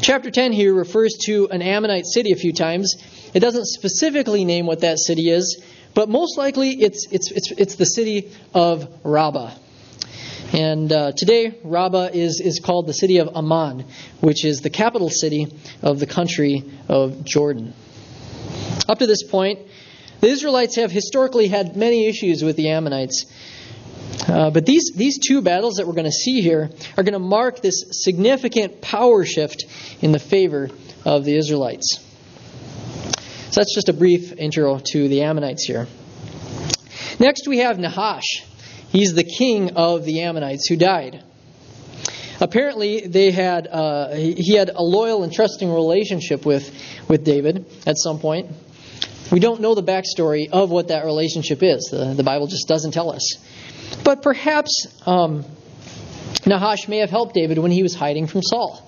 Chapter 0.00 0.30
10 0.30 0.52
here 0.52 0.72
refers 0.72 1.14
to 1.24 1.48
an 1.48 1.62
Ammonite 1.62 2.06
city 2.06 2.32
a 2.32 2.36
few 2.36 2.52
times. 2.52 2.94
It 3.34 3.40
doesn't 3.40 3.66
specifically 3.66 4.44
name 4.44 4.66
what 4.66 4.80
that 4.80 4.98
city 4.98 5.30
is, 5.30 5.62
but 5.94 6.08
most 6.08 6.38
likely 6.38 6.70
it's, 6.70 7.06
it's, 7.10 7.30
it's, 7.32 7.50
it's 7.52 7.74
the 7.76 7.86
city 7.86 8.30
of 8.54 8.88
Rabbah. 9.02 9.50
And 10.52 10.92
uh, 10.92 11.12
today, 11.16 11.58
Rabbah 11.64 12.10
is, 12.12 12.40
is 12.40 12.60
called 12.60 12.86
the 12.86 12.94
city 12.94 13.18
of 13.18 13.28
Amman, 13.34 13.84
which 14.20 14.44
is 14.44 14.60
the 14.60 14.70
capital 14.70 15.10
city 15.10 15.48
of 15.82 15.98
the 15.98 16.06
country 16.06 16.62
of 16.88 17.24
Jordan. 17.24 17.74
Up 18.88 18.98
to 19.00 19.06
this 19.06 19.24
point, 19.24 19.60
the 20.20 20.28
Israelites 20.28 20.76
have 20.76 20.90
historically 20.90 21.48
had 21.48 21.76
many 21.76 22.06
issues 22.06 22.42
with 22.42 22.56
the 22.56 22.70
Ammonites. 22.70 23.26
Uh, 24.28 24.50
but 24.50 24.64
these, 24.64 24.92
these 24.94 25.18
two 25.18 25.42
battles 25.42 25.76
that 25.76 25.86
we're 25.86 25.92
going 25.92 26.04
to 26.04 26.12
see 26.12 26.40
here 26.40 26.70
are 26.96 27.02
going 27.02 27.12
to 27.12 27.18
mark 27.18 27.60
this 27.60 27.84
significant 27.90 28.80
power 28.80 29.24
shift 29.24 29.64
in 30.00 30.12
the 30.12 30.18
favor 30.18 30.70
of 31.04 31.24
the 31.24 31.36
Israelites. 31.36 32.00
So 33.50 33.60
that's 33.60 33.74
just 33.74 33.88
a 33.88 33.92
brief 33.92 34.32
intro 34.32 34.78
to 34.92 35.08
the 35.08 35.22
Ammonites 35.22 35.64
here. 35.64 35.86
Next, 37.18 37.48
we 37.48 37.58
have 37.58 37.78
Nahash. 37.78 38.44
He's 38.96 39.12
the 39.12 39.24
king 39.24 39.76
of 39.76 40.06
the 40.06 40.22
Ammonites 40.22 40.66
who 40.68 40.76
died. 40.76 41.22
Apparently, 42.40 43.06
they 43.06 43.30
had 43.30 43.66
uh, 43.66 44.14
he 44.14 44.56
had 44.56 44.70
a 44.70 44.82
loyal 44.82 45.22
and 45.22 45.30
trusting 45.30 45.70
relationship 45.70 46.46
with, 46.46 46.74
with 47.06 47.22
David 47.22 47.66
at 47.86 47.98
some 47.98 48.20
point. 48.20 48.52
We 49.30 49.38
don't 49.38 49.60
know 49.60 49.74
the 49.74 49.82
backstory 49.82 50.48
of 50.50 50.70
what 50.70 50.88
that 50.88 51.04
relationship 51.04 51.62
is. 51.62 51.90
The, 51.90 52.14
the 52.14 52.22
Bible 52.22 52.46
just 52.46 52.68
doesn't 52.68 52.92
tell 52.92 53.12
us. 53.12 53.36
But 54.02 54.22
perhaps 54.22 54.86
um, 55.04 55.44
Nahash 56.46 56.88
may 56.88 56.98
have 56.98 57.10
helped 57.10 57.34
David 57.34 57.58
when 57.58 57.72
he 57.72 57.82
was 57.82 57.94
hiding 57.94 58.26
from 58.28 58.40
Saul. 58.42 58.85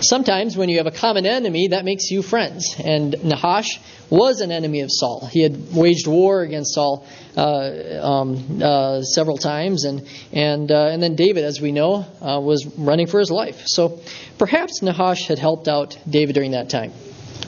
Sometimes, 0.00 0.56
when 0.56 0.68
you 0.68 0.78
have 0.78 0.86
a 0.86 0.92
common 0.92 1.26
enemy, 1.26 1.68
that 1.68 1.84
makes 1.84 2.10
you 2.10 2.22
friends. 2.22 2.76
And 2.78 3.24
Nahash 3.24 3.80
was 4.10 4.40
an 4.40 4.52
enemy 4.52 4.80
of 4.80 4.90
Saul. 4.92 5.26
He 5.26 5.42
had 5.42 5.74
waged 5.74 6.06
war 6.06 6.42
against 6.42 6.74
Saul 6.74 7.04
uh, 7.36 8.00
um, 8.00 8.62
uh, 8.62 9.02
several 9.02 9.38
times, 9.38 9.84
and 9.84 10.06
and 10.32 10.70
uh, 10.70 10.86
and 10.86 11.02
then 11.02 11.16
David, 11.16 11.44
as 11.44 11.60
we 11.60 11.72
know, 11.72 12.06
uh, 12.20 12.40
was 12.40 12.66
running 12.76 13.06
for 13.08 13.18
his 13.18 13.30
life. 13.30 13.62
So 13.66 14.00
perhaps 14.38 14.82
Nahash 14.82 15.26
had 15.26 15.38
helped 15.38 15.68
out 15.68 15.98
David 16.08 16.34
during 16.34 16.52
that 16.52 16.70
time. 16.70 16.92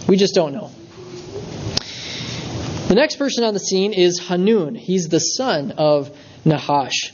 We 0.08 0.16
just 0.16 0.34
don't 0.34 0.52
know. 0.52 0.70
The 2.88 2.96
next 2.96 3.16
person 3.16 3.44
on 3.44 3.54
the 3.54 3.60
scene 3.60 3.92
is 3.92 4.18
Hanun. 4.18 4.74
He's 4.74 5.08
the 5.08 5.20
son 5.20 5.70
of 5.78 6.10
Nahash. 6.44 7.12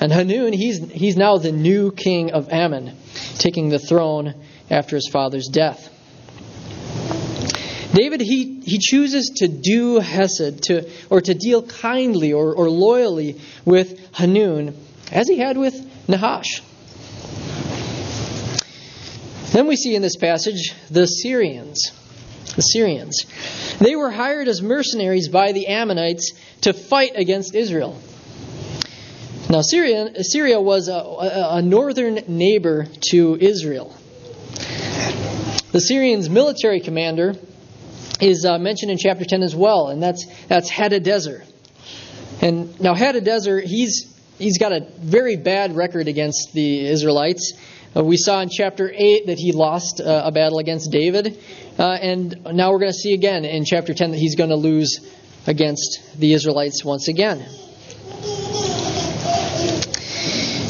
And 0.00 0.10
Hanun, 0.10 0.52
he's, 0.52 0.90
he's 0.90 1.16
now 1.16 1.36
the 1.36 1.52
new 1.52 1.92
king 1.92 2.32
of 2.32 2.52
Ammon, 2.52 2.96
taking 3.38 3.68
the 3.68 3.78
throne 3.78 4.34
after 4.70 4.96
his 4.96 5.08
father's 5.08 5.48
death. 5.48 5.90
David, 7.94 8.20
he, 8.20 8.60
he 8.64 8.78
chooses 8.78 9.34
to 9.36 9.46
do 9.46 10.00
Hesed, 10.00 10.64
to, 10.64 10.90
or 11.10 11.20
to 11.20 11.34
deal 11.34 11.62
kindly 11.62 12.32
or, 12.32 12.52
or 12.54 12.68
loyally 12.68 13.40
with 13.64 14.12
Hanun, 14.14 14.74
as 15.12 15.28
he 15.28 15.38
had 15.38 15.56
with 15.56 15.74
Nahash. 16.08 16.60
Then 19.52 19.68
we 19.68 19.76
see 19.76 19.94
in 19.94 20.02
this 20.02 20.16
passage 20.16 20.74
the 20.90 21.06
Syrians. 21.06 21.92
The 22.56 22.62
Syrians. 22.62 23.24
They 23.78 23.94
were 23.94 24.10
hired 24.10 24.48
as 24.48 24.60
mercenaries 24.60 25.28
by 25.28 25.52
the 25.52 25.68
Ammonites 25.68 26.32
to 26.62 26.72
fight 26.72 27.12
against 27.14 27.54
Israel. 27.54 27.96
Now, 29.48 29.60
Syria, 29.60 30.24
Syria 30.24 30.60
was 30.60 30.88
a, 30.88 30.94
a, 30.94 31.56
a 31.58 31.62
northern 31.62 32.18
neighbor 32.26 32.88
to 33.10 33.36
Israel. 33.40 33.96
The 35.74 35.80
Syrians' 35.80 36.30
military 36.30 36.78
commander 36.78 37.34
is 38.20 38.44
uh, 38.44 38.60
mentioned 38.60 38.92
in 38.92 38.96
chapter 38.96 39.24
10 39.24 39.42
as 39.42 39.56
well, 39.56 39.88
and 39.88 40.00
that's, 40.00 40.24
that's 40.46 40.70
Hadadezer. 40.70 41.44
And 42.40 42.80
now, 42.80 42.94
Hadadezer, 42.94 43.60
he's, 43.60 44.16
he's 44.38 44.58
got 44.58 44.70
a 44.70 44.86
very 45.00 45.34
bad 45.34 45.74
record 45.74 46.06
against 46.06 46.52
the 46.52 46.86
Israelites. 46.86 47.54
Uh, 47.96 48.04
we 48.04 48.16
saw 48.16 48.40
in 48.40 48.50
chapter 48.50 48.88
8 48.88 49.26
that 49.26 49.38
he 49.38 49.50
lost 49.50 50.00
uh, 50.00 50.22
a 50.24 50.30
battle 50.30 50.60
against 50.60 50.92
David. 50.92 51.42
Uh, 51.76 51.90
and 51.90 52.46
now 52.52 52.70
we're 52.70 52.78
going 52.78 52.92
to 52.92 52.96
see 52.96 53.12
again 53.12 53.44
in 53.44 53.64
chapter 53.64 53.94
10 53.94 54.12
that 54.12 54.18
he's 54.18 54.36
going 54.36 54.50
to 54.50 54.56
lose 54.56 55.00
against 55.48 56.16
the 56.16 56.34
Israelites 56.34 56.84
once 56.84 57.08
again. 57.08 57.38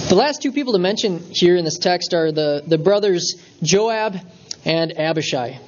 The 0.08 0.16
last 0.16 0.40
two 0.40 0.52
people 0.52 0.72
to 0.72 0.78
mention 0.78 1.18
here 1.30 1.56
in 1.56 1.66
this 1.66 1.76
text 1.76 2.14
are 2.14 2.32
the, 2.32 2.62
the 2.66 2.78
brothers 2.78 3.34
Joab 3.62 4.16
and 4.64 4.98
Abishai. 4.98 5.60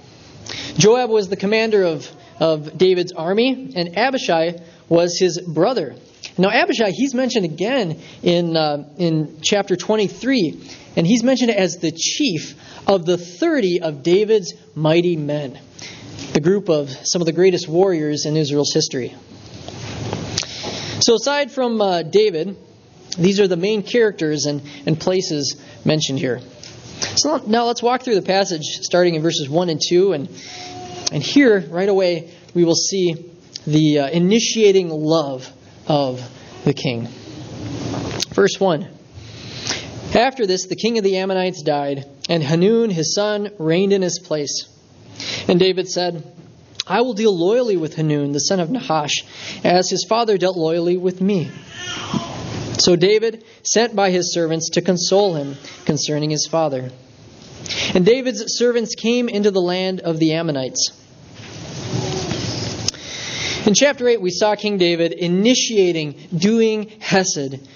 Joab 0.76 1.10
was 1.10 1.28
the 1.28 1.36
commander 1.36 1.82
of, 1.82 2.10
of 2.38 2.76
David's 2.76 3.12
army, 3.12 3.72
and 3.74 3.96
Abishai 3.96 4.60
was 4.88 5.18
his 5.18 5.40
brother. 5.40 5.96
Now, 6.38 6.50
Abishai, 6.50 6.90
he's 6.90 7.14
mentioned 7.14 7.44
again 7.44 8.00
in, 8.22 8.56
uh, 8.56 8.88
in 8.98 9.38
chapter 9.42 9.76
23, 9.76 10.70
and 10.96 11.06
he's 11.06 11.22
mentioned 11.22 11.50
as 11.50 11.78
the 11.78 11.92
chief 11.92 12.54
of 12.86 13.06
the 13.06 13.16
30 13.16 13.80
of 13.82 14.02
David's 14.02 14.54
mighty 14.74 15.16
men, 15.16 15.58
the 16.32 16.40
group 16.40 16.68
of 16.68 16.90
some 17.04 17.22
of 17.22 17.26
the 17.26 17.32
greatest 17.32 17.68
warriors 17.68 18.26
in 18.26 18.36
Israel's 18.36 18.72
history. 18.72 19.14
So, 21.00 21.14
aside 21.14 21.52
from 21.52 21.80
uh, 21.80 22.02
David, 22.02 22.56
these 23.18 23.40
are 23.40 23.48
the 23.48 23.56
main 23.56 23.82
characters 23.82 24.46
and, 24.46 24.62
and 24.86 24.98
places 24.98 25.56
mentioned 25.84 26.18
here. 26.18 26.40
So 27.00 27.38
now 27.46 27.64
let's 27.64 27.82
walk 27.82 28.02
through 28.02 28.16
the 28.16 28.22
passage 28.22 28.64
starting 28.82 29.14
in 29.14 29.22
verses 29.22 29.48
1 29.48 29.68
and 29.68 29.80
2. 29.80 30.12
And, 30.12 30.28
and 31.12 31.22
here, 31.22 31.60
right 31.60 31.88
away, 31.88 32.32
we 32.54 32.64
will 32.64 32.74
see 32.74 33.32
the 33.66 34.00
uh, 34.00 34.08
initiating 34.08 34.90
love 34.90 35.50
of 35.86 36.20
the 36.64 36.72
king. 36.72 37.08
Verse 38.34 38.58
1 38.58 38.88
After 40.14 40.46
this, 40.46 40.66
the 40.66 40.76
king 40.76 40.98
of 40.98 41.04
the 41.04 41.16
Ammonites 41.16 41.62
died, 41.62 42.04
and 42.28 42.42
Hanun, 42.42 42.90
his 42.90 43.14
son, 43.14 43.50
reigned 43.58 43.92
in 43.92 44.02
his 44.02 44.18
place. 44.18 44.68
And 45.48 45.58
David 45.58 45.88
said, 45.88 46.22
I 46.86 47.00
will 47.00 47.14
deal 47.14 47.36
loyally 47.36 47.76
with 47.76 47.96
Hanun, 47.96 48.32
the 48.32 48.38
son 48.38 48.60
of 48.60 48.70
Nahash, 48.70 49.24
as 49.64 49.90
his 49.90 50.04
father 50.08 50.38
dealt 50.38 50.56
loyally 50.56 50.96
with 50.96 51.20
me. 51.20 51.50
So 52.78 52.96
David 52.96 53.44
sent 53.62 53.96
by 53.96 54.10
his 54.10 54.32
servants 54.32 54.70
to 54.70 54.82
console 54.82 55.34
him 55.34 55.56
concerning 55.84 56.30
his 56.30 56.46
father. 56.46 56.90
And 57.94 58.04
David's 58.04 58.44
servants 58.58 58.94
came 58.94 59.28
into 59.28 59.50
the 59.50 59.60
land 59.60 60.00
of 60.00 60.18
the 60.18 60.34
Ammonites. 60.34 60.92
In 63.66 63.74
chapter 63.74 64.06
8, 64.06 64.20
we 64.20 64.30
saw 64.30 64.54
King 64.54 64.78
David 64.78 65.12
initiating 65.12 66.28
doing 66.36 66.92
Hesed, 67.00 67.68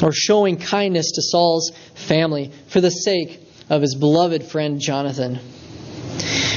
or 0.00 0.12
showing 0.12 0.58
kindness 0.58 1.10
to 1.12 1.22
Saul's 1.22 1.72
family 1.94 2.52
for 2.68 2.80
the 2.80 2.90
sake 2.90 3.40
of 3.68 3.82
his 3.82 3.96
beloved 3.96 4.44
friend 4.44 4.80
Jonathan. 4.80 5.40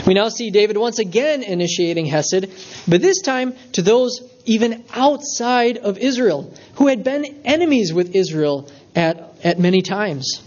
We 0.05 0.13
now 0.13 0.29
see 0.29 0.51
David 0.51 0.77
once 0.77 0.99
again 0.99 1.41
initiating 1.41 2.05
Hesed, 2.05 2.51
but 2.87 3.01
this 3.01 3.21
time 3.21 3.55
to 3.73 3.81
those 3.81 4.21
even 4.45 4.83
outside 4.93 5.77
of 5.77 5.97
Israel 5.97 6.53
who 6.75 6.87
had 6.87 7.03
been 7.03 7.41
enemies 7.45 7.93
with 7.93 8.15
Israel 8.15 8.69
at, 8.95 9.33
at 9.43 9.59
many 9.59 9.81
times. 9.81 10.41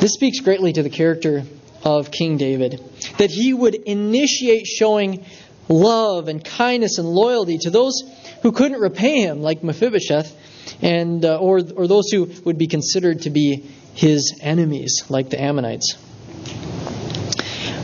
This 0.00 0.12
speaks 0.12 0.40
greatly 0.40 0.72
to 0.72 0.82
the 0.82 0.90
character 0.90 1.44
of 1.82 2.10
King 2.10 2.36
David, 2.36 2.80
that 3.18 3.30
he 3.30 3.52
would 3.52 3.74
initiate 3.74 4.66
showing 4.66 5.24
love 5.68 6.28
and 6.28 6.44
kindness 6.44 6.98
and 6.98 7.08
loyalty 7.08 7.58
to 7.58 7.70
those 7.70 8.02
who 8.42 8.52
couldn't 8.52 8.80
repay 8.80 9.20
him, 9.20 9.40
like 9.40 9.62
Mephibosheth, 9.62 10.34
and 10.82 11.24
uh, 11.24 11.38
or 11.38 11.60
or 11.76 11.86
those 11.86 12.10
who 12.10 12.30
would 12.44 12.58
be 12.58 12.66
considered 12.66 13.22
to 13.22 13.30
be 13.30 13.64
his 13.94 14.38
enemies, 14.42 15.04
like 15.08 15.30
the 15.30 15.40
Ammonites. 15.40 15.96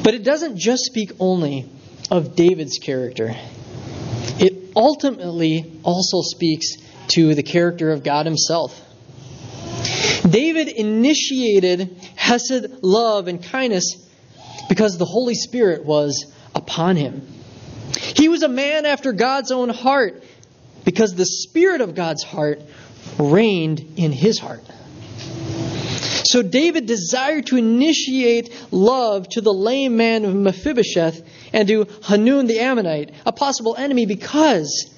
But 0.03 0.15
it 0.15 0.25
doesn't 0.25 0.59
just 0.59 0.85
speak 0.85 1.13
only 1.21 1.69
of 2.11 2.35
David's 2.35 2.79
character. 2.79 3.35
Ultimately 4.77 5.81
also 5.83 6.23
speaks 6.23 6.77
to 7.09 7.35
the 7.35 7.43
character 7.43 7.91
of 7.91 8.03
God 8.03 8.27
himself. 8.27 8.79
David 10.29 10.69
initiated 10.69 11.97
Hesed 12.17 12.83
love 12.83 13.29
and 13.29 13.43
kindness 13.43 13.97
because 14.69 14.99
the 14.99 15.05
Holy 15.05 15.35
Spirit 15.35 15.85
was 15.85 16.33
upon 16.55 16.97
him. 16.97 17.27
He 17.99 18.29
was 18.29 18.43
a 18.43 18.49
man 18.49 18.87
after 18.87 19.13
God's 19.13 19.51
own 19.51 19.69
heart 19.69 20.23
because 20.85 21.15
the 21.15 21.27
Spirit 21.27 21.81
of 21.81 21.95
God's 21.95 22.23
heart 22.23 22.61
reigned 23.19 23.95
in 23.97 24.13
his 24.13 24.39
heart. 24.39 24.63
So 26.31 26.43
David 26.43 26.87
desired 26.87 27.47
to 27.47 27.57
initiate 27.57 28.55
love 28.71 29.29
to 29.31 29.41
the 29.41 29.53
lame 29.53 29.97
man 29.97 30.25
of 30.25 30.33
Mephibosheth 30.33 31.23
and 31.53 31.67
to 31.67 31.89
Hanun 32.05 32.47
the 32.47 32.61
Ammonite, 32.61 33.11
a 33.27 33.33
possible 33.33 33.75
enemy, 33.77 34.07
because 34.07 34.95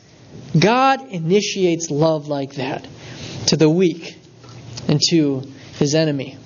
God 0.60 1.10
initiates 1.10 1.90
love 1.90 2.28
like 2.28 2.56
that 2.56 2.86
to 3.46 3.56
the 3.56 3.70
weak 3.70 4.14
and 4.88 5.00
to 5.08 5.40
his 5.78 5.94
enemy. 5.94 6.36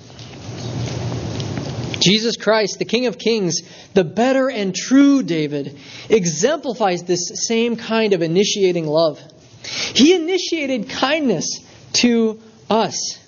Jesus 1.99 2.37
Christ, 2.37 2.79
the 2.79 2.85
King 2.85 3.07
of 3.07 3.17
Kings, 3.17 3.63
the 3.93 4.05
better 4.05 4.49
and 4.49 4.73
true 4.73 5.21
David, 5.21 5.77
exemplifies 6.09 7.03
this 7.03 7.29
same 7.45 7.75
kind 7.75 8.13
of 8.13 8.21
initiating 8.21 8.87
love. 8.87 9.21
He 9.63 10.15
initiated 10.15 10.89
kindness 10.89 11.59
to 12.03 12.39
us. 12.69 13.26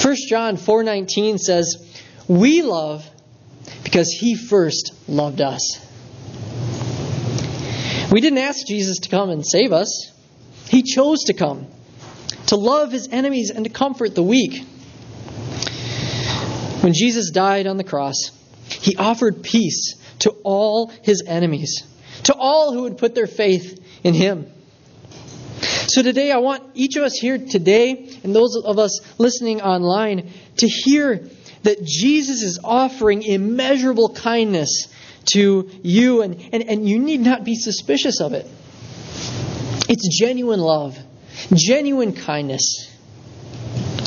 1 0.00 0.16
John 0.28 0.56
4:19 0.56 1.38
says, 1.38 1.76
"We 2.28 2.62
love 2.62 3.08
because 3.84 4.10
he 4.10 4.34
first 4.34 4.92
loved 5.08 5.40
us." 5.40 5.78
We 8.10 8.20
didn't 8.20 8.38
ask 8.38 8.66
Jesus 8.66 8.98
to 9.00 9.08
come 9.08 9.30
and 9.30 9.46
save 9.46 9.72
us. 9.72 10.10
He 10.68 10.82
chose 10.82 11.24
to 11.24 11.34
come 11.34 11.66
to 12.46 12.56
love 12.56 12.92
his 12.92 13.08
enemies 13.10 13.50
and 13.50 13.64
to 13.64 13.70
comfort 13.70 14.14
the 14.14 14.22
weak. 14.22 14.64
When 16.82 16.92
Jesus 16.92 17.30
died 17.30 17.66
on 17.66 17.76
the 17.76 17.84
cross, 17.84 18.30
he 18.68 18.96
offered 18.96 19.42
peace 19.42 19.94
to 20.20 20.30
all 20.42 20.90
his 21.02 21.22
enemies, 21.26 21.84
to 22.24 22.34
all 22.34 22.72
who 22.72 22.82
would 22.82 22.98
put 22.98 23.14
their 23.14 23.26
faith 23.26 23.80
in 24.02 24.14
him. 24.14 24.46
So 25.92 26.00
today, 26.00 26.32
I 26.32 26.38
want 26.38 26.62
each 26.72 26.96
of 26.96 27.02
us 27.02 27.18
here 27.20 27.36
today, 27.36 28.08
and 28.24 28.34
those 28.34 28.56
of 28.56 28.78
us 28.78 28.98
listening 29.18 29.60
online, 29.60 30.30
to 30.56 30.66
hear 30.66 31.28
that 31.64 31.84
Jesus 31.84 32.42
is 32.42 32.58
offering 32.64 33.22
immeasurable 33.22 34.14
kindness 34.14 34.88
to 35.34 35.68
you, 35.82 36.22
and, 36.22 36.42
and, 36.50 36.62
and 36.62 36.88
you 36.88 36.98
need 36.98 37.20
not 37.20 37.44
be 37.44 37.56
suspicious 37.56 38.22
of 38.22 38.32
it. 38.32 38.46
It's 39.90 40.18
genuine 40.18 40.60
love, 40.60 40.98
genuine 41.52 42.14
kindness, 42.14 42.90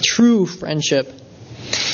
true 0.02 0.48
friendship. 0.48 1.14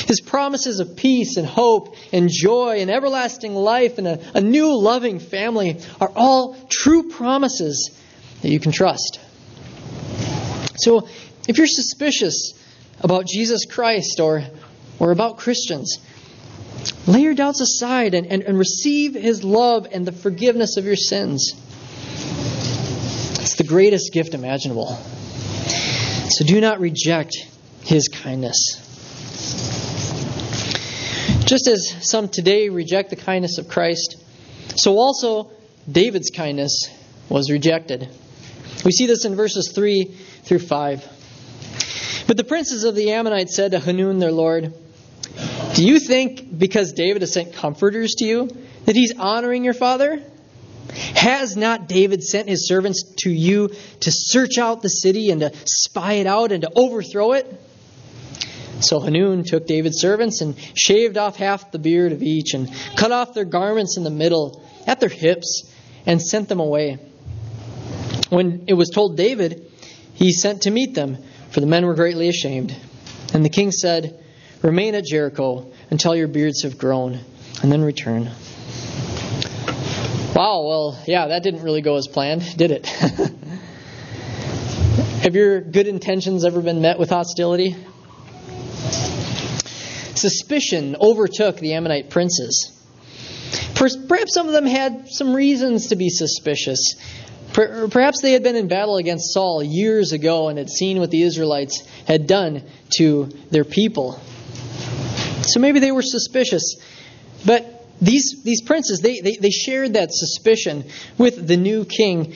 His 0.06 0.22
promises 0.22 0.80
of 0.80 0.96
peace 0.96 1.36
and 1.36 1.46
hope 1.46 1.96
and 2.12 2.30
joy 2.32 2.80
and 2.80 2.90
everlasting 2.90 3.54
life 3.54 3.98
and 3.98 4.08
a, 4.08 4.38
a 4.38 4.40
new 4.40 4.74
loving 4.74 5.18
family 5.18 5.82
are 6.00 6.10
all 6.16 6.56
true 6.70 7.10
promises 7.10 7.94
that 8.40 8.48
you 8.48 8.58
can 8.58 8.72
trust. 8.72 9.18
So 10.82 11.06
if 11.46 11.58
you're 11.58 11.68
suspicious 11.68 12.54
about 13.00 13.26
Jesus 13.26 13.66
Christ 13.66 14.18
or, 14.18 14.42
or 14.98 15.12
about 15.12 15.38
Christians, 15.38 15.98
lay 17.06 17.20
your 17.20 17.34
doubts 17.34 17.60
aside 17.60 18.14
and, 18.14 18.26
and, 18.26 18.42
and 18.42 18.58
receive 18.58 19.14
his 19.14 19.44
love 19.44 19.86
and 19.92 20.04
the 20.04 20.10
forgiveness 20.10 20.76
of 20.76 20.84
your 20.84 20.96
sins. 20.96 21.52
It's 23.40 23.54
the 23.54 23.64
greatest 23.64 24.12
gift 24.12 24.34
imaginable. 24.34 24.96
So 26.30 26.44
do 26.44 26.60
not 26.60 26.80
reject 26.80 27.36
his 27.84 28.08
kindness. 28.08 28.80
Just 31.44 31.68
as 31.68 31.94
some 32.00 32.28
today 32.28 32.70
reject 32.70 33.10
the 33.10 33.16
kindness 33.16 33.58
of 33.58 33.68
Christ, 33.68 34.16
so 34.74 34.98
also 34.98 35.52
David's 35.90 36.30
kindness 36.30 36.88
was 37.28 37.52
rejected. 37.52 38.08
We 38.84 38.90
see 38.90 39.06
this 39.06 39.24
in 39.24 39.36
verses 39.36 39.70
3 39.72 40.16
through 40.42 40.60
5. 40.60 42.24
But 42.26 42.36
the 42.36 42.44
princes 42.44 42.84
of 42.84 42.94
the 42.94 43.12
Ammonites 43.12 43.54
said 43.54 43.72
to 43.72 43.78
Hanun 43.78 44.18
their 44.18 44.32
lord, 44.32 44.72
Do 45.74 45.86
you 45.86 45.98
think 45.98 46.58
because 46.58 46.92
David 46.92 47.22
has 47.22 47.32
sent 47.32 47.54
comforters 47.54 48.14
to 48.16 48.24
you 48.24 48.48
that 48.86 48.96
he's 48.96 49.16
honoring 49.18 49.64
your 49.64 49.74
father? 49.74 50.22
Has 51.14 51.56
not 51.56 51.88
David 51.88 52.22
sent 52.22 52.48
his 52.48 52.66
servants 52.66 53.02
to 53.18 53.30
you 53.30 53.68
to 54.00 54.10
search 54.12 54.58
out 54.58 54.82
the 54.82 54.88
city 54.88 55.30
and 55.30 55.40
to 55.40 55.52
spy 55.64 56.14
it 56.14 56.26
out 56.26 56.52
and 56.52 56.62
to 56.62 56.70
overthrow 56.74 57.32
it? 57.32 57.46
So 58.80 59.00
Hanun 59.00 59.44
took 59.44 59.66
David's 59.66 60.00
servants 60.00 60.40
and 60.40 60.56
shaved 60.74 61.16
off 61.16 61.36
half 61.36 61.70
the 61.70 61.78
beard 61.78 62.12
of 62.12 62.22
each 62.22 62.54
and 62.54 62.68
cut 62.96 63.12
off 63.12 63.32
their 63.32 63.44
garments 63.44 63.96
in 63.96 64.02
the 64.02 64.10
middle 64.10 64.62
at 64.86 65.00
their 65.00 65.08
hips 65.08 65.70
and 66.04 66.20
sent 66.20 66.48
them 66.48 66.60
away. 66.60 66.98
When 68.28 68.64
it 68.66 68.74
was 68.74 68.90
told 68.90 69.16
David, 69.16 69.71
he 70.14 70.32
sent 70.32 70.62
to 70.62 70.70
meet 70.70 70.94
them, 70.94 71.18
for 71.50 71.60
the 71.60 71.66
men 71.66 71.86
were 71.86 71.94
greatly 71.94 72.28
ashamed. 72.28 72.74
And 73.34 73.44
the 73.44 73.50
king 73.50 73.70
said, 73.70 74.18
Remain 74.62 74.94
at 74.94 75.04
Jericho 75.04 75.72
until 75.90 76.14
your 76.14 76.28
beards 76.28 76.62
have 76.62 76.78
grown, 76.78 77.18
and 77.62 77.72
then 77.72 77.82
return. 77.82 78.30
Wow, 80.34 80.62
well, 80.66 81.02
yeah, 81.06 81.28
that 81.28 81.42
didn't 81.42 81.62
really 81.62 81.82
go 81.82 81.96
as 81.96 82.06
planned, 82.06 82.56
did 82.56 82.70
it? 82.70 82.86
have 85.22 85.34
your 85.34 85.60
good 85.60 85.86
intentions 85.86 86.44
ever 86.44 86.62
been 86.62 86.80
met 86.80 86.98
with 86.98 87.10
hostility? 87.10 87.76
Suspicion 90.14 90.96
overtook 91.00 91.58
the 91.58 91.74
Ammonite 91.74 92.08
princes. 92.10 92.70
Perhaps 93.74 94.32
some 94.32 94.46
of 94.46 94.52
them 94.52 94.66
had 94.66 95.08
some 95.08 95.34
reasons 95.34 95.88
to 95.88 95.96
be 95.96 96.08
suspicious. 96.08 96.94
Perhaps 97.52 98.22
they 98.22 98.32
had 98.32 98.42
been 98.42 98.56
in 98.56 98.68
battle 98.68 98.96
against 98.96 99.32
Saul 99.32 99.62
years 99.62 100.12
ago 100.12 100.48
and 100.48 100.58
had 100.58 100.70
seen 100.70 100.98
what 100.98 101.10
the 101.10 101.22
Israelites 101.22 101.86
had 102.06 102.26
done 102.26 102.62
to 102.96 103.26
their 103.50 103.64
people. 103.64 104.20
So 105.42 105.60
maybe 105.60 105.80
they 105.80 105.92
were 105.92 106.02
suspicious. 106.02 106.76
But 107.44 107.86
these, 108.00 108.42
these 108.42 108.62
princes, 108.62 109.00
they, 109.00 109.20
they, 109.20 109.36
they 109.36 109.50
shared 109.50 109.94
that 109.94 110.12
suspicion 110.12 110.84
with 111.18 111.46
the 111.46 111.56
new 111.56 111.84
king, 111.84 112.34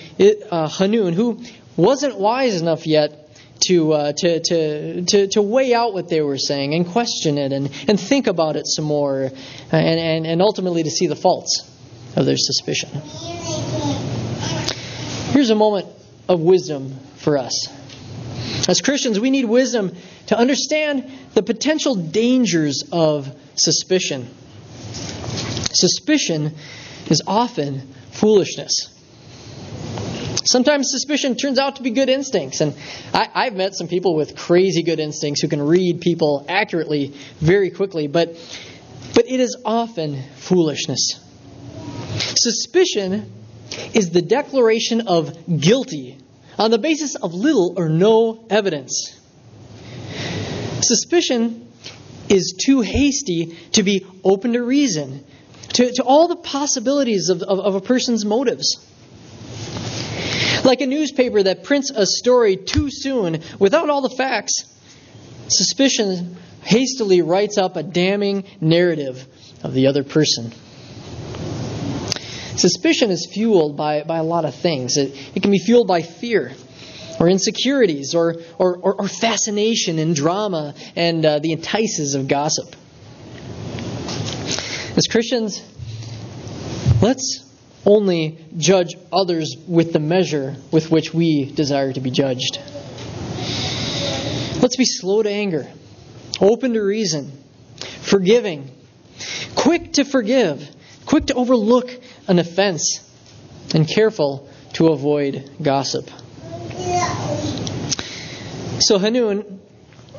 uh, 0.51 0.69
Hanun, 0.69 1.13
who 1.13 1.43
wasn't 1.77 2.19
wise 2.19 2.61
enough 2.61 2.87
yet 2.87 3.23
to, 3.67 3.93
uh, 3.93 4.13
to, 4.13 4.41
to, 4.41 5.03
to, 5.03 5.29
to 5.29 5.43
weigh 5.43 5.75
out 5.75 5.95
what 5.95 6.09
they 6.09 6.21
were 6.21 6.39
saying 6.39 6.75
and 6.75 6.87
question 6.87 7.39
it 7.39 7.53
and, 7.53 7.71
and 7.89 7.99
think 7.99 8.27
about 8.27 8.57
it 8.57 8.67
some 8.67 8.85
more 8.85 9.31
and, 9.73 10.01
and, 10.01 10.27
and 10.27 10.43
ultimately 10.43 10.83
to 10.83 10.91
see 10.91 11.07
the 11.07 11.17
faults 11.17 11.71
of 12.17 12.27
their 12.27 12.37
suspicion. 12.37 12.91
Here's 15.37 15.51
a 15.51 15.55
moment 15.55 15.87
of 16.31 16.41
wisdom 16.41 16.99
for 17.17 17.37
us. 17.37 17.69
As 18.71 18.81
Christians, 18.81 19.21
we 19.21 19.29
need 19.29 19.45
wisdom 19.45 19.95
to 20.29 20.39
understand 20.39 21.13
the 21.35 21.43
potential 21.43 21.95
dangers 21.95 22.85
of 22.91 23.31
suspicion. 23.55 24.31
Suspicion 25.75 26.55
is 27.09 27.21
often 27.27 27.81
foolishness. 28.13 28.89
Sometimes 30.47 30.91
suspicion 30.91 31.37
turns 31.37 31.59
out 31.59 31.77
to 31.77 31.83
be 31.83 31.91
good 31.91 32.09
instincts. 32.09 32.63
And 32.63 32.75
I, 33.13 33.45
have 33.45 33.57
met 33.57 33.75
some 33.75 33.89
people 33.89 34.17
with 34.17 34.39
crazy 34.39 34.85
good 34.85 35.01
instincts 35.01 35.43
who 35.43 35.49
can 35.49 35.61
read 35.61 36.01
people 36.01 36.47
accurately 36.49 37.09
very 37.41 37.69
quickly, 37.69 38.07
but, 38.07 38.29
but 39.15 39.27
it 39.29 39.41
is 39.41 39.55
often 39.67 40.23
foolishness. 40.37 41.21
Suspicion 42.39 43.31
is 43.95 44.11
the 44.11 44.23
declaration 44.23 45.09
of 45.09 45.61
guilty 45.61 46.19
on 46.59 46.71
the 46.71 46.79
basis 46.79 47.15
of 47.15 47.35
little 47.35 47.75
or 47.77 47.89
no 47.89 48.47
evidence. 48.51 49.19
Suspicion 50.81 51.69
is 52.29 52.55
too 52.65 52.81
hasty 52.81 53.57
to 53.73 53.83
be 53.83 54.07
open 54.25 54.53
to 54.55 54.63
reason, 54.63 55.25
to, 55.75 55.93
to 55.93 56.03
all 56.03 56.29
the 56.29 56.37
possibilities 56.37 57.29
of, 57.29 57.43
of, 57.43 57.59
of 57.61 57.75
a 57.75 57.81
person's 57.81 58.25
motives. 58.25 58.83
Like 60.65 60.81
a 60.81 60.87
newspaper 60.87 61.43
that 61.43 61.63
prints 61.63 61.91
a 61.91 62.07
story 62.07 62.57
too 62.57 62.89
soon 62.91 63.43
without 63.59 63.89
all 63.89 64.01
the 64.01 64.15
facts, 64.17 64.65
suspicion 65.49 66.37
hastily 66.63 67.23
writes 67.23 67.59
up 67.59 67.77
a 67.77 67.83
damning 67.83 68.45
narrative 68.61 69.27
of 69.63 69.75
the 69.75 69.87
other 69.87 70.03
person. 70.03 70.53
Suspicion 72.57 73.11
is 73.11 73.29
fueled 73.33 73.77
by, 73.77 74.03
by 74.03 74.19
a 74.19 74.25
lot 74.25 74.45
of 74.45 74.55
things. 74.55 74.97
It, 74.97 75.15
it 75.35 75.43
can 75.43 75.51
be 75.51 75.59
fueled 75.59 75.87
by 75.87 76.03
fear. 76.03 76.53
or 77.19 77.29
insecurities, 77.29 78.15
or, 78.15 78.37
or, 78.59 78.77
or, 78.77 78.95
or 79.03 79.09
fascination 79.09 79.99
and 79.99 80.15
drama 80.15 80.75
and 80.95 81.25
uh, 81.25 81.39
the 81.39 81.53
entices 81.53 82.15
of 82.15 82.29
gossip. 82.29 82.77
As 84.97 85.07
Christians, 85.07 85.63
let's 87.03 87.43
only 87.85 88.39
judge 88.57 88.97
others 89.13 89.57
with 89.67 89.93
the 89.93 90.01
measure 90.01 90.57
with 90.73 90.91
which 90.91 91.15
we 91.15 91.45
desire 91.45 91.93
to 91.93 92.01
be 92.01 92.11
judged. 92.11 92.59
Let's 94.61 94.77
be 94.77 94.87
slow 94.87 95.23
to 95.23 95.31
anger, 95.31 95.69
open 96.41 96.73
to 96.73 96.81
reason, 96.81 97.33
forgiving, 98.03 98.71
quick 99.55 99.95
to 99.95 100.05
forgive, 100.05 100.69
quick 101.05 101.27
to 101.27 101.35
overlook 101.35 101.91
an 102.29 102.39
offense, 102.39 103.01
and 103.75 103.89
careful 103.89 104.49
to 104.75 104.89
avoid 104.89 105.51
gossip. 105.63 106.11
So 108.81 108.99
Hanun, 108.99 109.61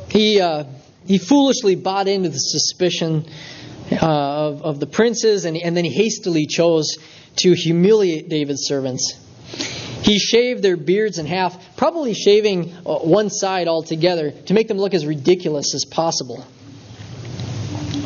he 0.10 0.41
uh, 0.41 0.63
he 1.06 1.17
foolishly 1.17 1.76
bought 1.76 2.08
into 2.08 2.30
the 2.30 2.39
suspicion 2.39 3.26
uh, 3.91 3.96
of, 4.06 4.62
of 4.63 4.80
the 4.80 4.88
princes, 4.88 5.46
and, 5.46 5.56
and 5.58 5.76
then 5.76 5.86
he 5.86 5.91
hastily 5.91 6.46
chose 6.46 6.98
to 7.38 7.54
humiliate 7.54 8.30
David's 8.30 8.65
servants. 8.65 9.13
He 10.02 10.20
shaved 10.20 10.63
their 10.63 10.78
beards 10.78 11.17
in 11.17 11.26
half, 11.26 11.78
probably 11.78 12.13
shaving 12.13 12.74
uh, 12.86 13.00
one 13.00 13.30
side 13.30 13.67
altogether 13.67 14.32
to 14.32 14.54
make 14.54 14.67
them 14.67 14.78
look 14.78 14.93
as 14.93 15.06
ridiculous 15.06 15.74
as 15.76 15.86
possible. 15.86 16.46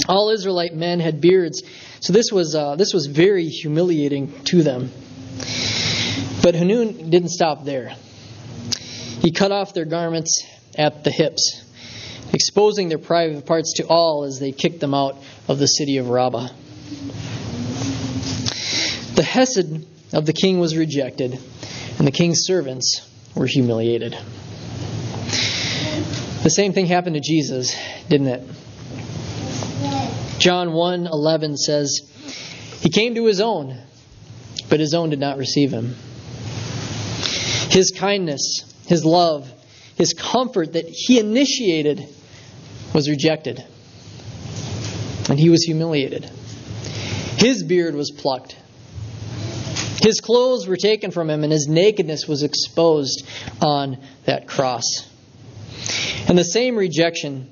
All 0.08 0.30
Israelite 0.32 0.74
men 0.74 1.00
had 1.00 1.22
beards, 1.22 1.62
so 2.00 2.14
this 2.14 2.32
was 2.32 2.56
uh, 2.56 2.76
this 2.76 2.94
was 2.94 3.06
very 3.06 3.48
humiliating 3.48 4.44
to 4.46 4.64
them. 4.64 4.92
But 6.42 6.56
Hanun 6.56 7.10
didn't 7.10 7.30
stop 7.30 7.64
there. 7.66 7.94
He 9.22 9.32
cut 9.32 9.52
off 9.52 9.74
their 9.74 9.86
garments 9.86 10.44
at 10.76 11.04
the 11.04 11.12
hips, 11.12 11.64
exposing 12.34 12.90
their 12.90 12.98
private 12.98 13.46
parts 13.46 13.74
to 13.76 13.84
all 13.88 14.24
as 14.24 14.40
they 14.40 14.52
kicked 14.52 14.80
them 14.80 14.94
out 14.94 15.18
of 15.48 15.60
the 15.60 15.68
city 15.68 15.98
of 15.98 16.10
Rabbah. 16.10 16.48
The 19.16 19.24
Hesed 19.24 19.86
of 20.14 20.26
the 20.26 20.34
king 20.34 20.60
was 20.60 20.76
rejected, 20.76 21.38
and 22.00 22.08
the 22.08 22.12
king's 22.12 22.40
servants 22.42 23.08
were 23.36 23.46
humiliated. 23.46 24.18
The 26.44 26.50
same 26.50 26.74
thing 26.74 26.88
happened 26.88 27.16
to 27.16 27.22
Jesus, 27.22 27.76
didn't 28.10 28.28
it? 28.28 28.42
John 30.42 30.70
1:11 30.70 31.56
says, 31.56 32.02
"He 32.82 32.90
came 32.90 33.14
to 33.14 33.26
his 33.28 33.40
own, 33.40 33.78
but 34.70 34.80
his 34.80 34.96
own 34.96 35.12
did 35.12 35.20
not 35.20 35.38
receive 35.38 35.72
him." 35.72 35.96
His 37.70 37.92
kindness, 37.92 38.64
his 38.88 39.06
love, 39.06 39.48
his 39.98 40.14
comfort 40.14 40.74
that 40.74 40.90
he 40.90 41.20
initiated 41.20 42.08
was 42.92 43.08
rejected. 43.08 43.64
And 45.30 45.40
he 45.40 45.52
was 45.52 45.62
humiliated. 45.62 46.28
His 47.38 47.62
beard 47.62 47.94
was 47.94 48.10
plucked. 48.10 48.56
His 50.02 50.22
clothes 50.22 50.66
were 50.66 50.76
taken 50.76 51.12
from 51.12 51.30
him, 51.30 51.44
and 51.44 51.54
his 51.54 51.68
nakedness 51.68 52.28
was 52.28 52.42
exposed 52.42 53.24
on 53.62 54.00
that 54.26 54.48
cross. 54.48 55.06
And 56.28 56.36
the 56.36 56.44
same 56.44 56.78
rejection 56.78 57.48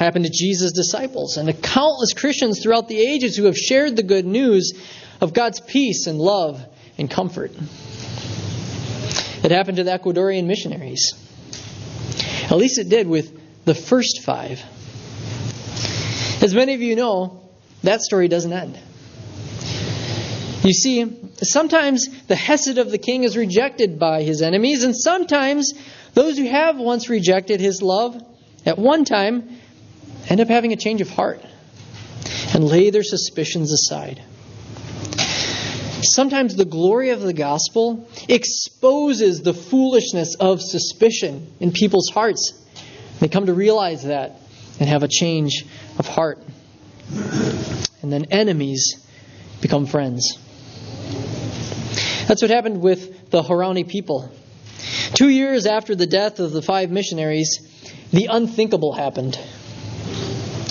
happened 0.00 0.24
to 0.24 0.30
Jesus' 0.30 0.72
disciples 0.72 1.36
and 1.36 1.46
to 1.46 1.52
countless 1.52 2.14
Christians 2.14 2.62
throughout 2.62 2.88
the 2.88 2.98
ages 2.98 3.36
who 3.36 3.44
have 3.44 3.56
shared 3.56 3.96
the 3.96 4.02
good 4.02 4.24
news 4.24 4.72
of 5.20 5.34
God's 5.34 5.60
peace 5.60 6.06
and 6.06 6.18
love 6.18 6.64
and 6.96 7.10
comfort. 7.10 7.52
It 9.44 9.50
happened 9.50 9.76
to 9.76 9.84
the 9.84 9.90
Ecuadorian 9.90 10.46
missionaries. 10.46 11.12
At 12.44 12.56
least 12.56 12.78
it 12.78 12.88
did 12.88 13.08
with 13.08 13.38
the 13.66 13.74
first 13.74 14.22
five. 14.22 14.62
As 16.42 16.54
many 16.54 16.72
of 16.72 16.80
you 16.80 16.96
know, 16.96 17.42
that 17.82 18.00
story 18.00 18.28
doesn't 18.28 18.52
end. 18.54 18.78
You 20.64 20.72
see, 20.72 21.14
sometimes 21.42 22.08
the 22.26 22.36
Hesed 22.36 22.78
of 22.78 22.90
the 22.90 22.98
king 22.98 23.24
is 23.24 23.36
rejected 23.36 23.98
by 23.98 24.22
his 24.22 24.40
enemies, 24.40 24.82
and 24.82 24.96
sometimes 24.96 25.74
those 26.14 26.38
who 26.38 26.48
have 26.48 26.78
once 26.78 27.10
rejected 27.10 27.60
his 27.60 27.82
love 27.82 28.18
at 28.64 28.78
one 28.78 29.04
time 29.04 29.59
end 30.30 30.40
up 30.40 30.48
having 30.48 30.72
a 30.72 30.76
change 30.76 31.00
of 31.00 31.10
heart 31.10 31.44
and 32.54 32.64
lay 32.64 32.90
their 32.90 33.02
suspicions 33.02 33.72
aside. 33.72 34.22
Sometimes 36.02 36.56
the 36.56 36.64
glory 36.64 37.10
of 37.10 37.20
the 37.20 37.32
gospel 37.32 38.08
exposes 38.28 39.42
the 39.42 39.52
foolishness 39.52 40.34
of 40.36 40.62
suspicion 40.62 41.52
in 41.60 41.72
people's 41.72 42.08
hearts. 42.08 42.54
They 43.18 43.28
come 43.28 43.46
to 43.46 43.52
realize 43.52 44.04
that 44.04 44.36
and 44.78 44.88
have 44.88 45.02
a 45.02 45.08
change 45.08 45.66
of 45.98 46.06
heart. 46.06 46.38
And 48.02 48.10
then 48.10 48.26
enemies 48.30 49.06
become 49.60 49.84
friends. 49.84 50.38
That's 52.28 52.40
what 52.40 52.50
happened 52.50 52.80
with 52.80 53.30
the 53.30 53.42
Huaorani 53.42 53.86
people. 53.86 54.32
Two 55.14 55.28
years 55.28 55.66
after 55.66 55.94
the 55.94 56.06
death 56.06 56.40
of 56.40 56.52
the 56.52 56.62
five 56.62 56.90
missionaries, 56.90 57.58
the 58.12 58.26
unthinkable 58.26 58.92
happened. 58.92 59.38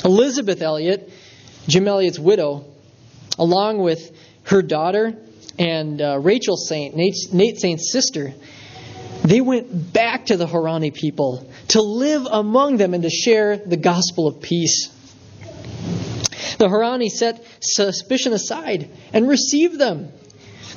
Elisabeth 0.10 0.64
Elliot, 0.64 1.08
Jim 1.68 1.88
Elliot's 1.88 2.18
widow, 2.18 2.66
along 3.38 3.78
with 3.78 4.12
her 4.46 4.64
daughter 4.64 5.16
and 5.60 6.02
uh, 6.02 6.18
Rachel 6.18 6.58
Saint, 6.58 6.96
Nate, 6.96 7.32
Nate 7.32 7.60
Saint's 7.60 7.92
sister, 7.92 8.34
they 9.24 9.40
went 9.40 9.94
back 9.94 10.26
to 10.28 10.38
the 10.38 10.48
Huaorani 10.48 10.92
people 10.92 11.48
to 11.70 11.82
live 11.84 12.26
among 12.26 12.78
them 12.78 12.96
and 12.96 13.04
to 13.04 13.12
share 13.12 13.58
the 13.58 13.78
gospel 13.78 14.28
of 14.28 14.42
peace. 14.42 14.88
The 16.58 16.68
Huaorani 16.68 17.10
set 17.10 17.46
suspicion 17.60 18.34
aside 18.34 18.90
and 19.14 19.30
received 19.30 19.78
them. 19.78 20.12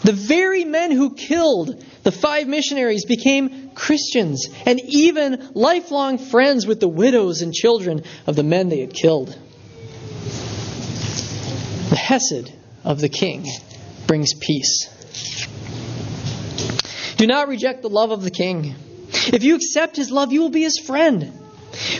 The 0.04 0.12
very 0.12 0.66
men 0.66 0.90
who 0.90 1.14
killed 1.14 1.82
the 2.02 2.12
five 2.12 2.48
missionaries 2.48 3.06
became 3.06 3.61
Christians 3.74 4.48
and 4.66 4.80
even 4.80 5.50
lifelong 5.54 6.18
friends 6.18 6.66
with 6.66 6.80
the 6.80 6.88
widows 6.88 7.42
and 7.42 7.52
children 7.52 8.04
of 8.26 8.36
the 8.36 8.42
men 8.42 8.68
they 8.68 8.80
had 8.80 8.92
killed. 8.92 9.36
The 11.90 11.96
Hesed 11.96 12.52
of 12.84 13.00
the 13.00 13.08
king 13.08 13.46
brings 14.06 14.34
peace. 14.34 14.88
Do 17.16 17.26
not 17.26 17.48
reject 17.48 17.82
the 17.82 17.88
love 17.88 18.10
of 18.10 18.22
the 18.22 18.30
king. 18.30 18.74
If 19.12 19.44
you 19.44 19.54
accept 19.54 19.96
his 19.96 20.10
love, 20.10 20.32
you 20.32 20.40
will 20.40 20.50
be 20.50 20.62
his 20.62 20.78
friend. 20.78 21.32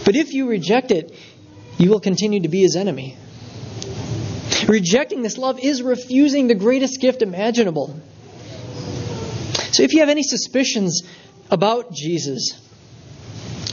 But 0.05 0.17
if 0.17 0.33
you 0.33 0.49
reject 0.49 0.91
it, 0.91 1.15
you 1.79 1.91
will 1.91 2.01
continue 2.01 2.41
to 2.41 2.49
be 2.49 2.61
his 2.61 2.77
enemy. 2.77 3.17
Rejecting 4.67 5.23
this 5.23 5.39
love 5.39 5.59
is 5.61 5.83
refusing 5.83 6.47
the 6.47 6.55
greatest 6.55 7.01
gift 7.01 7.23
imaginable. 7.23 8.01
So 9.73 9.83
if 9.83 9.93
you 9.93 10.01
have 10.01 10.09
any 10.09 10.23
suspicions 10.23 11.03
about 11.53 11.93
Jesus, 11.93 12.59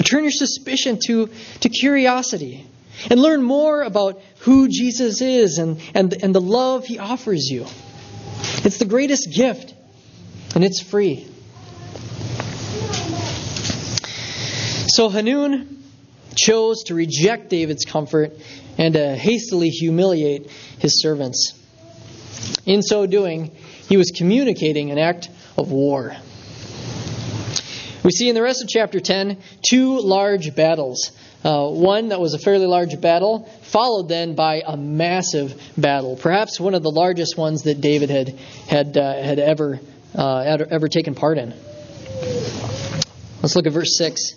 turn 0.04 0.24
your 0.24 0.32
suspicion 0.32 1.00
to, 1.08 1.30
to 1.62 1.70
curiosity 1.70 2.68
and 3.10 3.20
learn 3.20 3.42
more 3.42 3.82
about 3.82 4.22
who 4.39 4.68
Jesus 4.68 5.22
is 5.22 5.58
and, 5.58 5.82
and, 5.96 6.13
and 6.22 6.36
the 6.36 6.42
love 6.42 6.86
he 6.86 7.00
offers 7.00 7.48
you. 7.50 7.65
It's 8.65 8.78
the 8.78 8.86
greatest 8.86 9.34
gift, 9.34 9.74
and 10.54 10.65
it's 10.65 10.82
free. 10.82 11.26
So 14.89 15.08
Hanun 15.08 15.82
chose 16.36 16.84
to 16.88 16.96
reject 16.96 17.50
David's 17.50 17.86
comfort 17.86 18.34
and 18.78 18.94
to 18.94 19.15
hastily 19.15 19.70
humiliate 19.70 20.52
his 20.80 21.02
servants. 21.02 21.54
In 22.65 22.82
so 22.82 23.06
doing, 23.06 23.56
he 23.88 23.96
was 23.96 24.12
communicating 24.12 24.92
an 24.92 24.98
act 24.98 25.30
of 25.58 25.72
war. 25.72 26.18
We 28.04 28.12
see 28.12 28.30
in 28.30 28.36
the 28.36 28.42
rest 28.42 28.64
of 28.64 28.70
chapter 28.70 29.00
10 29.00 29.38
two 29.62 30.00
large 30.00 30.56
battles. 30.56 31.12
Uh, 31.44 31.70
one 31.70 32.10
that 32.10 32.20
was 32.20 32.34
a 32.34 32.40
fairly 32.40 32.66
large 32.66 33.00
battle, 33.00 33.50
followed 33.64 34.10
then 34.10 34.36
by 34.36 34.62
a 34.66 34.76
massive 34.76 35.54
battle, 35.78 36.18
perhaps 36.18 36.60
one 36.60 36.74
of 36.74 36.84
the 36.84 36.92
largest 36.92 37.38
ones 37.38 37.64
that 37.64 37.80
David 37.80 38.10
had 38.10 38.30
had 38.68 38.98
uh, 38.98 39.14
had 39.14 39.40
ever 39.40 39.80
uh, 40.16 40.58
ever 40.70 40.90
taken 40.90 41.16
part 41.16 41.38
in. 41.38 41.54
Let's 43.42 43.56
look 43.56 43.68
at 43.68 43.72
verse 43.72 43.98
six. 43.98 44.34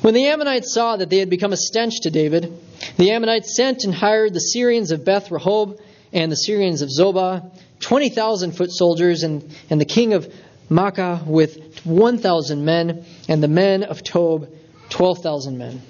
When 0.00 0.14
the 0.14 0.26
Ammonites 0.26 0.72
saw 0.72 0.96
that 0.96 1.10
they 1.10 1.18
had 1.18 1.28
become 1.28 1.52
a 1.52 1.56
stench 1.56 2.00
to 2.02 2.10
David, 2.10 2.58
the 2.96 3.10
Ammonites 3.10 3.54
sent 3.54 3.84
and 3.84 3.94
hired 3.94 4.32
the 4.32 4.40
Syrians 4.40 4.90
of 4.90 5.04
Beth 5.04 5.28
Rehob 5.28 5.78
and 6.14 6.32
the 6.32 6.36
Syrians 6.36 6.80
of 6.80 6.88
Zobah, 6.88 7.50
twenty 7.78 8.08
thousand 8.08 8.52
foot 8.52 8.70
soldiers, 8.72 9.22
and 9.22 9.54
and 9.68 9.78
the 9.78 9.84
king 9.84 10.14
of 10.14 10.32
Maacah 10.70 11.26
with 11.26 11.84
one 11.84 12.18
thousand 12.18 12.64
men, 12.64 13.04
and 13.28 13.42
the 13.42 13.48
men 13.48 13.82
of 13.82 14.02
Tob 14.02 14.48
twelve 14.88 15.18
thousand 15.18 15.58
men. 15.58 15.82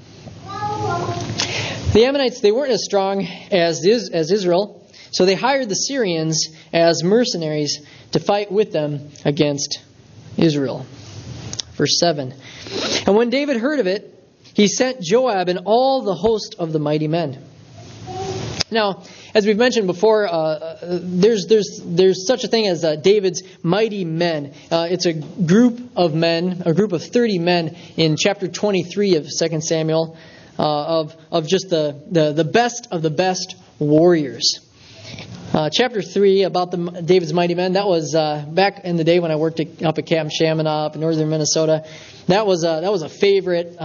The 1.93 2.05
Ammonites, 2.07 2.41
they 2.41 2.53
weren't 2.53 2.73
as 2.73 2.85
strong 2.85 3.27
as, 3.51 3.87
as 3.87 4.33
Israel, 4.33 4.83
so 5.11 5.27
they 5.27 5.35
hired 5.35 5.69
the 5.69 5.75
Syrians 5.75 6.49
as 6.73 7.05
mercenaries 7.05 7.87
to 8.13 8.19
fight 8.19 8.51
with 8.51 8.73
them 8.73 9.11
against 9.27 9.81
Israel. 10.39 10.87
Verse 11.75 11.99
7. 11.99 12.35
And 13.07 13.15
when 13.15 13.29
David 13.29 13.59
heard 13.59 13.81
of 13.81 13.87
it, 13.87 14.09
he 14.55 14.69
sent 14.69 15.03
Joab 15.03 15.49
and 15.49 15.61
all 15.65 16.03
the 16.03 16.15
host 16.15 16.57
of 16.59 16.73
the 16.73 16.79
mighty 16.79 17.09
men. 17.09 17.43
Now, 18.71 19.03
as 19.35 19.47
we've 19.47 19.57
mentioned 19.57 19.87
before, 19.87 20.27
uh, 20.27 20.77
there's, 20.83 21.47
there's, 21.47 21.81
there's 21.85 22.27
such 22.27 22.45
a 22.45 22.49
thing 22.49 22.67
as 22.67 22.85
uh, 22.85 22.97
David's 22.97 23.43
mighty 23.63 24.05
men. 24.05 24.53
Uh, 24.71 24.89
it's 24.91 25.07
a 25.07 25.15
group 25.15 25.81
of 25.97 26.15
men, 26.15 26.63
a 26.67 26.75
group 26.75 26.93
of 26.93 27.03
30 27.03 27.39
men 27.39 27.77
in 27.97 28.17
chapter 28.17 28.47
23 28.47 29.17
of 29.17 29.27
2 29.27 29.61
Samuel, 29.63 30.19
uh, 30.59 30.63
of, 30.63 31.17
of 31.31 31.47
just 31.47 31.71
the, 31.71 31.99
the, 32.11 32.33
the 32.33 32.45
best 32.45 32.89
of 32.91 33.01
the 33.01 33.11
best 33.11 33.57
warriors. 33.79 34.61
Uh, 35.55 35.71
chapter 35.71 36.03
3 36.03 36.43
about 36.45 36.71
the 36.71 37.03
David's 37.03 37.33
mighty 37.33 37.55
men, 37.55 37.75
that 37.75 37.87
was 37.87 38.15
uh, 38.15 38.45
back 38.49 38.85
in 38.85 38.97
the 38.97 39.05
day 39.05 39.19
when 39.19 39.31
I 39.31 39.37
worked 39.37 39.61
at, 39.61 39.83
up 39.83 39.99
at 39.99 40.07
Camp 40.07 40.31
Shamineau 40.31 40.87
up 40.87 40.95
in 40.95 41.01
northern 41.01 41.29
Minnesota. 41.31 41.87
That 42.29 42.47
was 42.47 42.65
a, 42.65 42.81
that 42.83 42.93
was 42.93 43.03
a 43.03 43.09
favorite 43.09 43.77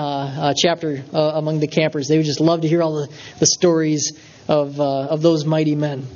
chapter 0.57 1.03
among 1.11 1.59
the 1.59 1.67
campers. 1.67 2.07
They 2.07 2.17
would 2.17 2.25
just 2.25 2.39
love 2.39 2.61
to 2.61 2.67
hear 2.67 2.83
all 2.83 2.95
the, 2.95 3.13
the 3.39 3.45
stories 3.45 4.11
of, 4.47 4.79
uh, 4.79 5.07
of 5.07 5.21
those 5.21 5.45
mighty 5.45 5.75
men. 5.75 6.07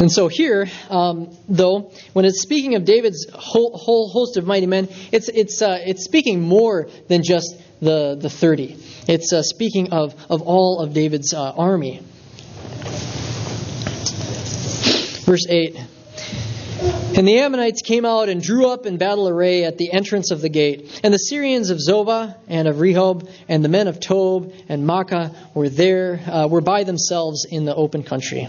And 0.00 0.10
so 0.10 0.28
here, 0.28 0.66
um, 0.88 1.36
though, 1.46 1.92
when 2.14 2.24
it's 2.24 2.40
speaking 2.40 2.74
of 2.74 2.84
David's 2.86 3.26
whole, 3.34 3.76
whole 3.76 4.08
host 4.08 4.38
of 4.38 4.46
mighty 4.46 4.66
men, 4.66 4.88
it's, 5.12 5.28
it's, 5.28 5.60
uh, 5.60 5.78
it's 5.84 6.04
speaking 6.04 6.40
more 6.40 6.88
than 7.08 7.22
just 7.22 7.54
the, 7.80 8.16
the 8.18 8.30
30. 8.30 8.78
It's 9.08 9.32
uh, 9.32 9.42
speaking 9.42 9.92
of, 9.92 10.14
of 10.30 10.40
all 10.40 10.80
of 10.80 10.94
David's 10.94 11.34
uh, 11.34 11.52
army. 11.52 12.00
Verse 15.26 15.46
8 15.48 15.76
and 16.80 17.28
the 17.28 17.38
Ammonites 17.40 17.82
came 17.82 18.06
out 18.06 18.28
and 18.28 18.42
drew 18.42 18.68
up 18.70 18.86
in 18.86 18.96
battle 18.96 19.28
array 19.28 19.64
at 19.64 19.76
the 19.76 19.92
entrance 19.92 20.30
of 20.30 20.40
the 20.40 20.48
gate. 20.48 21.00
And 21.04 21.12
the 21.12 21.18
Syrians 21.18 21.70
of 21.70 21.78
Zobah 21.78 22.36
and 22.48 22.66
of 22.66 22.76
Rehob 22.76 23.30
and 23.48 23.62
the 23.64 23.68
men 23.68 23.88
of 23.88 24.00
Tob 24.00 24.52
and 24.68 24.88
Maacah 24.88 25.34
were 25.54 25.68
there, 25.68 26.20
uh, 26.26 26.46
were 26.48 26.62
by 26.62 26.84
themselves 26.84 27.44
in 27.44 27.66
the 27.66 27.74
open 27.74 28.02
country. 28.02 28.48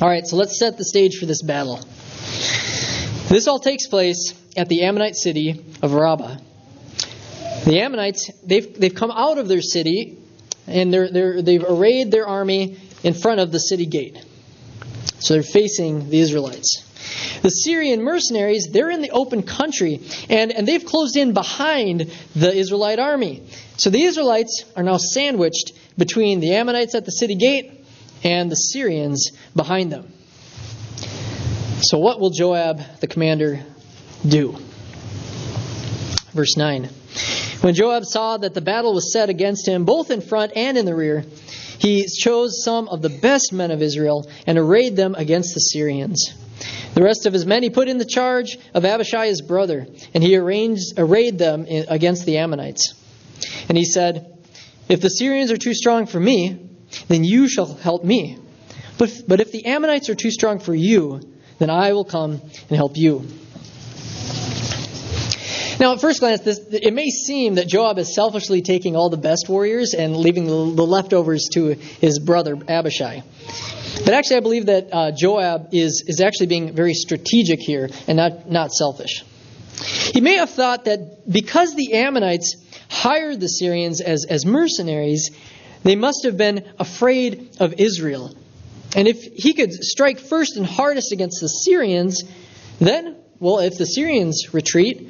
All 0.00 0.08
right, 0.08 0.26
so 0.26 0.36
let's 0.36 0.58
set 0.58 0.78
the 0.78 0.84
stage 0.84 1.18
for 1.18 1.26
this 1.26 1.42
battle. 1.42 1.80
This 3.28 3.48
all 3.48 3.58
takes 3.58 3.86
place 3.88 4.34
at 4.56 4.68
the 4.68 4.82
Ammonite 4.82 5.16
city 5.16 5.64
of 5.82 5.92
Rabbah. 5.92 6.36
The 7.64 7.80
Ammonites, 7.80 8.30
they've, 8.44 8.78
they've 8.78 8.94
come 8.94 9.10
out 9.10 9.38
of 9.38 9.48
their 9.48 9.60
city 9.60 10.18
and 10.66 10.92
they're, 10.92 11.10
they're, 11.10 11.42
they've 11.42 11.64
arrayed 11.64 12.10
their 12.10 12.26
army 12.26 12.78
in 13.02 13.14
front 13.14 13.40
of 13.40 13.50
the 13.50 13.58
city 13.58 13.86
gate. 13.86 14.24
So 15.18 15.34
they're 15.34 15.42
facing 15.42 16.10
the 16.10 16.20
Israelites. 16.20 16.86
The 17.42 17.50
Syrian 17.50 18.02
mercenaries, 18.02 18.68
they're 18.70 18.90
in 18.90 19.02
the 19.02 19.10
open 19.10 19.42
country, 19.42 20.00
and, 20.28 20.52
and 20.52 20.66
they've 20.68 20.84
closed 20.84 21.16
in 21.16 21.32
behind 21.32 22.10
the 22.36 22.54
Israelite 22.54 22.98
army. 22.98 23.42
So 23.76 23.90
the 23.90 24.02
Israelites 24.02 24.64
are 24.76 24.82
now 24.82 24.98
sandwiched 24.98 25.72
between 25.96 26.40
the 26.40 26.54
Ammonites 26.54 26.94
at 26.94 27.04
the 27.04 27.12
city 27.12 27.34
gate 27.34 27.84
and 28.22 28.50
the 28.50 28.56
Syrians 28.56 29.32
behind 29.54 29.90
them. 29.90 30.12
So, 31.82 31.98
what 31.98 32.20
will 32.20 32.30
Joab, 32.30 32.82
the 33.00 33.06
commander, 33.06 33.64
do? 34.26 34.56
Verse 36.32 36.56
9. 36.56 36.84
When 37.62 37.74
Joab 37.74 38.04
saw 38.04 38.36
that 38.36 38.54
the 38.54 38.60
battle 38.60 38.94
was 38.94 39.12
set 39.12 39.30
against 39.30 39.66
him, 39.66 39.84
both 39.84 40.10
in 40.10 40.20
front 40.20 40.52
and 40.56 40.76
in 40.76 40.84
the 40.84 40.94
rear, 40.94 41.24
he 41.80 42.06
chose 42.06 42.62
some 42.62 42.88
of 42.88 43.00
the 43.00 43.08
best 43.08 43.54
men 43.54 43.70
of 43.70 43.80
Israel 43.80 44.30
and 44.46 44.58
arrayed 44.58 44.96
them 44.96 45.14
against 45.14 45.54
the 45.54 45.60
Syrians. 45.60 46.34
The 46.94 47.02
rest 47.02 47.24
of 47.24 47.32
his 47.32 47.46
men 47.46 47.62
he 47.62 47.70
put 47.70 47.88
in 47.88 47.96
the 47.96 48.04
charge 48.04 48.58
of 48.74 48.84
Abishai 48.84 49.28
his 49.28 49.40
brother, 49.40 49.86
and 50.12 50.22
he 50.22 50.36
arranged, 50.36 50.98
arrayed 50.98 51.38
them 51.38 51.64
against 51.66 52.26
the 52.26 52.36
Ammonites. 52.36 52.94
And 53.68 53.78
he 53.78 53.86
said, 53.86 54.38
If 54.90 55.00
the 55.00 55.08
Syrians 55.08 55.50
are 55.50 55.56
too 55.56 55.72
strong 55.72 56.04
for 56.04 56.20
me, 56.20 56.68
then 57.08 57.24
you 57.24 57.48
shall 57.48 57.74
help 57.74 58.04
me. 58.04 58.36
But, 58.98 59.22
but 59.26 59.40
if 59.40 59.50
the 59.50 59.64
Ammonites 59.64 60.10
are 60.10 60.14
too 60.14 60.30
strong 60.30 60.58
for 60.58 60.74
you, 60.74 61.20
then 61.58 61.70
I 61.70 61.94
will 61.94 62.04
come 62.04 62.42
and 62.68 62.76
help 62.76 62.98
you. 62.98 63.26
Now, 65.80 65.94
at 65.94 66.00
first 66.02 66.20
glance, 66.20 66.42
this, 66.42 66.58
it 66.70 66.92
may 66.92 67.08
seem 67.08 67.54
that 67.54 67.66
Joab 67.66 67.98
is 67.98 68.14
selfishly 68.14 68.60
taking 68.60 68.96
all 68.96 69.08
the 69.08 69.16
best 69.16 69.48
warriors 69.48 69.94
and 69.94 70.14
leaving 70.14 70.44
the, 70.44 70.52
leftovers 70.52 71.48
to 71.52 71.68
his 71.68 72.18
brother 72.18 72.58
Abishai. 72.68 73.22
But 74.04 74.12
actually, 74.12 74.36
I 74.36 74.40
believe 74.40 74.66
that 74.66 74.88
uh, 74.92 75.10
Joab 75.12 75.70
is, 75.72 76.04
is 76.06 76.20
actually 76.20 76.48
being 76.48 76.74
very 76.74 76.92
strategic 76.92 77.60
here 77.60 77.88
and 78.06 78.18
not, 78.18 78.50
not 78.50 78.72
selfish. 78.72 79.24
He 80.12 80.20
may 80.20 80.34
have 80.34 80.50
thought 80.50 80.84
that 80.84 81.32
because 81.32 81.74
the 81.74 81.94
Ammonites 81.94 82.56
hired 82.90 83.40
the 83.40 83.48
Syrians 83.48 84.02
as, 84.02 84.26
as 84.28 84.44
mercenaries, 84.44 85.30
they 85.82 85.96
must 85.96 86.24
have 86.24 86.36
been 86.36 86.68
afraid 86.78 87.56
of 87.58 87.80
Israel. 87.80 88.36
And 88.94 89.08
if 89.08 89.22
he 89.22 89.54
could 89.54 89.72
strike 89.72 90.18
first 90.18 90.58
and 90.58 90.66
hardest 90.66 91.12
against 91.12 91.40
the 91.40 91.48
Syrians, 91.48 92.22
then, 92.80 93.16
well, 93.38 93.60
if 93.60 93.78
the 93.78 93.86
Syrians 93.86 94.52
retreat, 94.52 95.08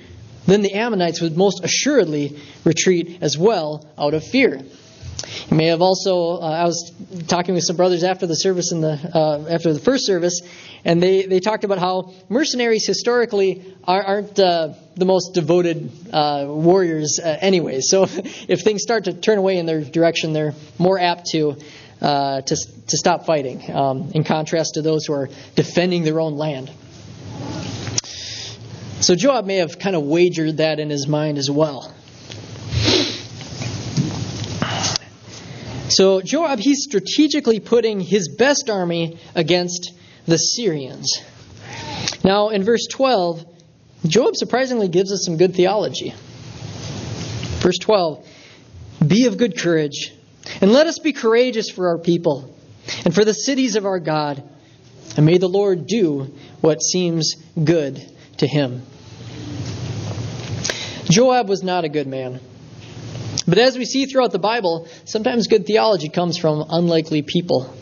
then 0.50 0.62
the 0.62 0.74
Ammonites 0.74 1.20
would 1.20 1.36
most 1.36 1.64
assuredly 1.64 2.38
retreat 2.64 3.18
as 3.20 3.36
well 3.38 3.86
out 3.98 4.14
of 4.14 4.24
fear. 4.24 4.60
You 5.50 5.56
may 5.56 5.66
have 5.66 5.82
also, 5.82 6.38
uh, 6.40 6.40
I 6.40 6.64
was 6.64 6.92
talking 7.28 7.54
with 7.54 7.64
some 7.64 7.76
brothers 7.76 8.04
after 8.04 8.26
the 8.26 8.34
service 8.34 8.72
in 8.72 8.80
the 8.80 8.98
uh, 9.14 9.46
after 9.50 9.72
the 9.72 9.78
first 9.78 10.06
service, 10.06 10.40
and 10.84 11.02
they, 11.02 11.26
they 11.26 11.40
talked 11.40 11.64
about 11.64 11.78
how 11.78 12.14
mercenaries 12.28 12.86
historically 12.86 13.74
are, 13.84 14.22
not 14.22 14.38
uh, 14.38 14.74
the 14.96 15.04
most 15.04 15.34
devoted 15.34 15.90
uh, 16.12 16.46
warriors 16.48 17.20
uh, 17.22 17.36
anyway. 17.40 17.80
So 17.80 18.04
if 18.08 18.62
things 18.62 18.82
start 18.82 19.04
to 19.04 19.12
turn 19.12 19.38
away 19.38 19.58
in 19.58 19.66
their 19.66 19.82
direction, 19.82 20.32
they're 20.32 20.54
more 20.78 20.98
apt 20.98 21.26
to 21.32 21.56
uh, 22.00 22.40
to, 22.40 22.56
to 22.56 22.96
stop 22.96 23.26
fighting. 23.26 23.70
Um, 23.70 24.12
in 24.14 24.24
contrast 24.24 24.74
to 24.74 24.82
those 24.82 25.04
who 25.06 25.12
are 25.12 25.28
defending 25.54 26.02
their 26.02 26.18
own 26.18 26.36
land. 26.36 26.70
So 29.00 29.14
Joab 29.14 29.46
may 29.46 29.56
have 29.56 29.78
kind 29.78 29.96
of 29.96 30.02
wagered 30.02 30.58
that 30.58 30.78
in 30.78 30.90
his 30.90 31.06
mind 31.06 31.38
as 31.38 31.50
well. 31.50 31.94
So 35.88 36.20
Joab, 36.20 36.58
he's 36.58 36.84
strategically 36.84 37.60
putting 37.60 38.00
his 38.00 38.28
best 38.28 38.68
army 38.68 39.18
against 39.34 39.92
the 40.26 40.36
Syrians. 40.36 41.18
Now, 42.22 42.50
in 42.50 42.62
verse 42.62 42.86
12, 42.90 43.44
Joab 44.06 44.36
surprisingly 44.36 44.88
gives 44.88 45.12
us 45.12 45.24
some 45.24 45.38
good 45.38 45.54
theology. 45.54 46.14
Verse 47.60 47.78
12 47.78 48.26
Be 49.06 49.26
of 49.26 49.38
good 49.38 49.58
courage, 49.58 50.12
and 50.60 50.72
let 50.72 50.86
us 50.86 50.98
be 50.98 51.14
courageous 51.14 51.70
for 51.70 51.88
our 51.88 51.98
people 51.98 52.54
and 53.04 53.14
for 53.14 53.24
the 53.24 53.34
cities 53.34 53.76
of 53.76 53.86
our 53.86 53.98
God, 53.98 54.42
and 55.16 55.24
may 55.24 55.38
the 55.38 55.48
Lord 55.48 55.86
do 55.86 56.34
what 56.60 56.82
seems 56.82 57.34
good 57.62 58.09
to 58.40 58.46
him. 58.46 58.82
Joab 61.10 61.48
was 61.48 61.62
not 61.62 61.84
a 61.84 61.88
good 61.88 62.06
man. 62.06 62.40
But 63.46 63.58
as 63.58 63.76
we 63.76 63.84
see 63.84 64.06
throughout 64.06 64.32
the 64.32 64.38
Bible, 64.38 64.86
sometimes 65.04 65.46
good 65.46 65.66
theology 65.66 66.08
comes 66.08 66.38
from 66.38 66.64
unlikely 66.68 67.22
people. 67.22 67.74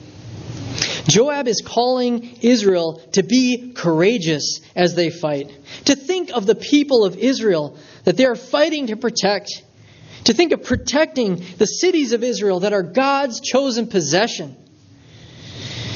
Joab 1.08 1.48
is 1.48 1.62
calling 1.64 2.38
Israel 2.42 3.00
to 3.12 3.22
be 3.22 3.72
courageous 3.74 4.60
as 4.76 4.94
they 4.94 5.10
fight, 5.10 5.50
to 5.86 5.94
think 5.94 6.30
of 6.32 6.46
the 6.46 6.54
people 6.54 7.04
of 7.04 7.16
Israel 7.16 7.78
that 8.04 8.16
they 8.16 8.26
are 8.26 8.36
fighting 8.36 8.88
to 8.88 8.96
protect, 8.96 9.62
to 10.24 10.34
think 10.34 10.52
of 10.52 10.62
protecting 10.64 11.44
the 11.56 11.66
cities 11.66 12.12
of 12.12 12.22
Israel 12.22 12.60
that 12.60 12.72
are 12.72 12.82
God's 12.82 13.40
chosen 13.40 13.86
possession. 13.86 14.56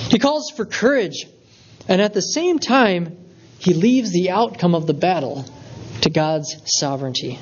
He 0.09 0.19
calls 0.19 0.51
for 0.51 0.65
courage, 0.65 1.27
and 1.89 2.01
at 2.01 2.15
the 2.15 2.23
same 2.23 2.59
time, 2.59 3.22
he 3.63 3.75
leaves 3.75 4.11
the 4.11 4.31
outcome 4.31 4.75
of 4.75 4.89
the 4.89 4.93
battle 4.93 5.45
to 6.01 6.11
God's 6.11 6.57
sovereignty. 6.65 7.39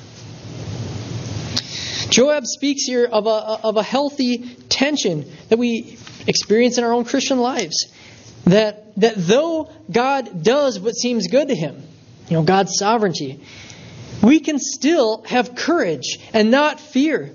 Joab 2.10 2.44
speaks 2.44 2.82
here 2.82 3.06
of 3.06 3.26
a, 3.26 3.30
of 3.30 3.78
a 3.78 3.82
healthy 3.82 4.38
tension 4.68 5.24
that 5.48 5.58
we 5.58 5.96
experience 6.26 6.76
in 6.76 6.84
our 6.84 6.92
own 6.92 7.06
Christian 7.06 7.38
lives. 7.38 7.90
That, 8.44 8.94
that 9.00 9.14
though 9.16 9.70
God 9.90 10.42
does 10.42 10.78
what 10.78 10.92
seems 10.94 11.28
good 11.28 11.48
to 11.48 11.54
him, 11.54 11.82
you 12.28 12.36
know, 12.36 12.42
God's 12.42 12.76
sovereignty, 12.76 13.40
we 14.22 14.40
can 14.40 14.58
still 14.58 15.22
have 15.26 15.54
courage 15.54 16.18
and 16.34 16.50
not 16.50 16.80
fear 16.80 17.32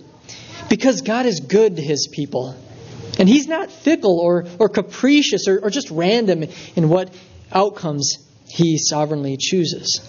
because 0.69 1.01
God 1.01 1.25
is 1.25 1.39
good 1.39 1.77
to 1.77 1.81
his 1.81 2.07
people. 2.11 2.55
And 3.17 3.27
he's 3.27 3.47
not 3.47 3.71
fickle 3.71 4.19
or, 4.19 4.45
or 4.59 4.69
capricious 4.69 5.47
or, 5.47 5.59
or 5.59 5.71
just 5.71 5.89
random 5.89 6.43
in 6.75 6.87
what 6.87 7.11
outcomes 7.51 8.24
he 8.55 8.77
sovereignly 8.77 9.35
chooses. 9.37 9.99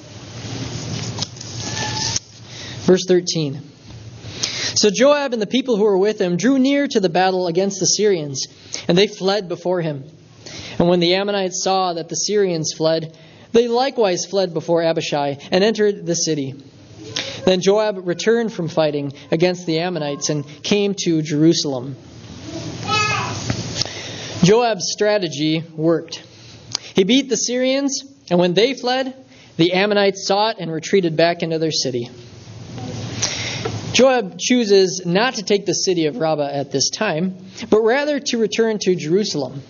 Verse 2.87 3.05
13. 3.09 3.61
So 4.77 4.89
Joab 4.89 5.33
and 5.33 5.43
the 5.43 5.49
people 5.49 5.77
who 5.77 5.83
were 5.83 5.99
with 5.99 6.21
him 6.21 6.37
drew 6.37 6.57
near 6.57 6.87
to 6.87 7.01
the 7.01 7.09
battle 7.09 7.49
against 7.49 7.81
the 7.81 7.87
Syrians, 7.87 8.47
and 8.87 8.97
they 8.97 9.09
fled 9.09 9.49
before 9.49 9.81
him. 9.81 10.05
And 10.79 10.89
when 10.89 11.01
the 11.01 11.17
Ammonites 11.17 11.61
saw 11.61 11.95
that 11.95 12.09
the 12.09 12.15
Syrians 12.15 12.73
fled, 12.73 13.19
They 13.51 13.67
likewise 13.67 14.27
fled 14.27 14.55
before 14.55 14.85
Abishai 14.85 15.39
and 15.51 15.65
entered 15.65 16.07
the 16.07 16.15
city. 16.15 16.55
Then 17.45 17.61
Joab 17.61 18.07
returned 18.07 18.53
from 18.53 18.69
fighting 18.69 19.13
against 19.33 19.67
the 19.67 19.81
Ammonites 19.81 20.29
and 20.29 20.47
came 20.63 20.95
to 20.99 21.21
Jerusalem. 21.21 21.97
Joab's 24.45 24.93
strategy 24.93 25.65
worked. 25.75 26.23
He 26.95 27.03
beat 27.03 27.29
the 27.29 27.37
Syrians, 27.37 28.05
and 28.31 28.39
when 28.39 28.55
they 28.55 28.75
fled, 28.75 29.15
the 29.57 29.73
Ammonites 29.73 30.27
saw 30.27 30.51
it 30.51 30.57
and 30.59 30.71
retreated 30.71 31.17
back 31.17 31.43
into 31.43 31.59
their 31.59 31.73
city. 31.73 32.11
Joab 33.93 34.39
chooses 34.39 35.07
not 35.07 35.37
to 35.37 35.43
take 35.43 35.65
the 35.65 35.73
city 35.73 36.05
of 36.07 36.17
Rabbah 36.17 36.51
at 36.53 36.71
this 36.71 36.91
time, 36.91 37.39
but 37.71 37.81
rather 37.81 38.21
to 38.21 38.39
return 38.39 38.79
to 38.81 38.95
Jerusalem. 38.95 39.63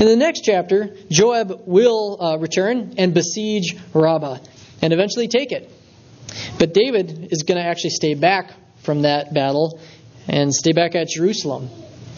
In 0.00 0.06
the 0.06 0.16
next 0.16 0.44
chapter, 0.44 0.96
Joab 1.10 1.62
will 1.66 2.16
uh, 2.22 2.38
return 2.38 2.94
and 2.96 3.12
besiege 3.12 3.76
Rabbah 3.92 4.38
and 4.80 4.92
eventually 4.92 5.28
take 5.28 5.52
it. 5.52 5.70
But 6.58 6.72
David 6.72 7.28
is 7.30 7.42
going 7.42 7.60
to 7.60 7.68
actually 7.68 7.90
stay 7.90 8.14
back 8.14 8.52
from 8.82 9.02
that 9.02 9.34
battle 9.34 9.78
and 10.26 10.54
stay 10.54 10.72
back 10.72 10.94
at 10.94 11.08
Jerusalem. 11.08 11.68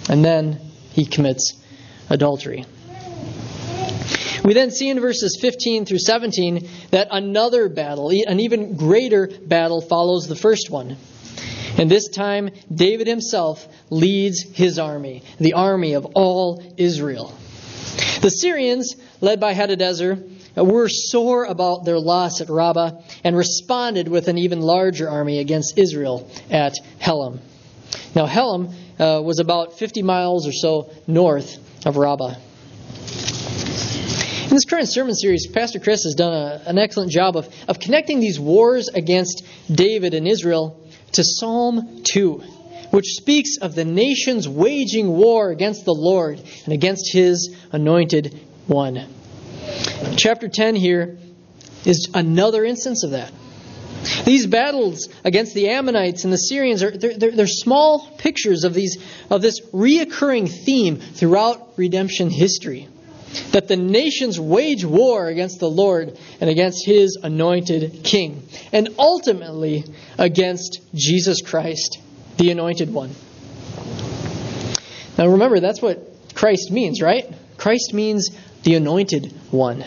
And 0.09 0.25
then 0.25 0.61
he 0.93 1.07
commits 1.07 1.61
adultery. 2.09 2.67
We 4.45 4.55
then 4.55 4.71
see 4.71 4.89
in 4.89 5.01
verses 5.01 5.39
15 5.41 5.85
through 5.85 5.99
17 5.99 6.69
that 6.91 7.09
another 7.11 7.69
battle, 7.69 8.11
an 8.11 8.41
even 8.41 8.77
greater 8.77 9.27
battle, 9.27 9.81
follows 9.81 10.29
the 10.29 10.37
first 10.37 10.71
one. 10.71 10.97
And 11.79 11.91
this 11.91 12.09
time, 12.09 12.51
David 12.73 13.07
himself 13.07 13.67
leads 13.91 14.43
his 14.43 14.79
army, 14.79 15.23
the 15.39 15.55
army 15.55 15.95
of 15.95 16.07
all 16.15 16.63
Israel. 16.77 17.35
The 18.23 18.31
Syrians, 18.31 18.97
led 19.21 19.41
by 19.41 19.55
Hadadezer, 19.55 20.29
were 20.57 20.89
sore 20.89 21.45
about 21.45 21.85
their 21.85 21.99
loss 21.99 22.41
at 22.41 22.49
Rabbah 22.49 23.03
and 23.25 23.37
responded 23.37 24.09
with 24.09 24.29
an 24.29 24.39
even 24.39 24.61
larger 24.61 25.09
army 25.09 25.39
against 25.39 25.79
Israel 25.79 26.29
at 26.51 26.75
Helam. 27.01 27.41
Now, 28.15 28.27
Helam 28.27 28.75
uh, 28.99 29.23
was 29.23 29.39
about 29.39 29.79
50 29.79 30.03
miles 30.03 30.47
or 30.47 30.53
so 30.53 30.91
north 31.07 31.59
of 31.87 31.97
Rabbah. 31.97 32.35
In 34.51 34.57
this 34.57 34.65
current 34.65 34.89
sermon 34.89 35.15
series, 35.15 35.47
Pastor 35.47 35.79
Chris 35.79 36.03
has 36.03 36.15
done 36.15 36.33
a, 36.33 36.61
an 36.67 36.77
excellent 36.77 37.13
job 37.13 37.37
of, 37.37 37.49
of 37.69 37.79
connecting 37.79 38.19
these 38.19 38.41
wars 38.41 38.89
against 38.89 39.45
David 39.73 40.13
and 40.13 40.27
Israel 40.27 40.77
to 41.13 41.23
Psalm 41.23 42.03
2 42.03 42.43
which 42.91 43.07
speaks 43.15 43.59
of 43.59 43.77
the 43.77 43.85
nations 43.85 44.49
waging 44.49 45.07
war 45.07 45.51
against 45.51 45.85
the 45.85 45.95
Lord 45.95 46.43
and 46.65 46.75
against 46.75 47.13
his 47.13 47.57
anointed 47.71 48.41
one. 48.67 49.07
Chapter 50.17 50.49
10 50.49 50.75
here 50.75 51.17
is 51.85 52.11
another 52.13 52.65
instance 52.65 53.05
of 53.05 53.13
that. 53.13 53.33
These 54.25 54.49
battles 54.49 55.09
against 55.23 55.55
the 55.55 55.69
Ammonites 55.69 56.25
and 56.25 56.33
the 56.33 56.39
Syrians 56.39 56.83
are 56.83 56.91
they're, 56.91 57.17
they're, 57.17 57.31
they're, 57.31 57.47
small 57.47 58.09
pictures 58.19 58.65
of 58.65 58.75
these 58.75 59.01
of 59.31 59.43
this 59.43 59.61
reoccurring 59.67 60.51
theme 60.51 60.97
throughout 60.97 61.75
redemption 61.77 62.31
history. 62.31 62.89
That 63.53 63.69
the 63.69 63.77
nations 63.77 64.39
wage 64.41 64.85
war 64.85 65.29
against 65.29 65.61
the 65.61 65.71
Lord 65.71 66.19
and 66.41 66.51
against 66.51 66.85
his 66.85 67.17
anointed 67.23 68.03
king, 68.03 68.43
and 68.73 68.89
ultimately 68.99 69.85
against 70.19 70.81
Jesus 70.95 71.41
Christ 71.43 71.99
the 72.37 72.51
anointed 72.51 72.93
one. 72.93 73.11
Now 75.19 75.29
remember, 75.29 75.61
that's 75.61 75.83
what 75.83 76.35
Christ 76.35 76.71
means, 76.71 77.03
right? 77.03 77.27
Christ 77.59 77.93
means 77.93 78.31
the 78.63 78.75
anointed 78.75 79.33
one. 79.51 79.85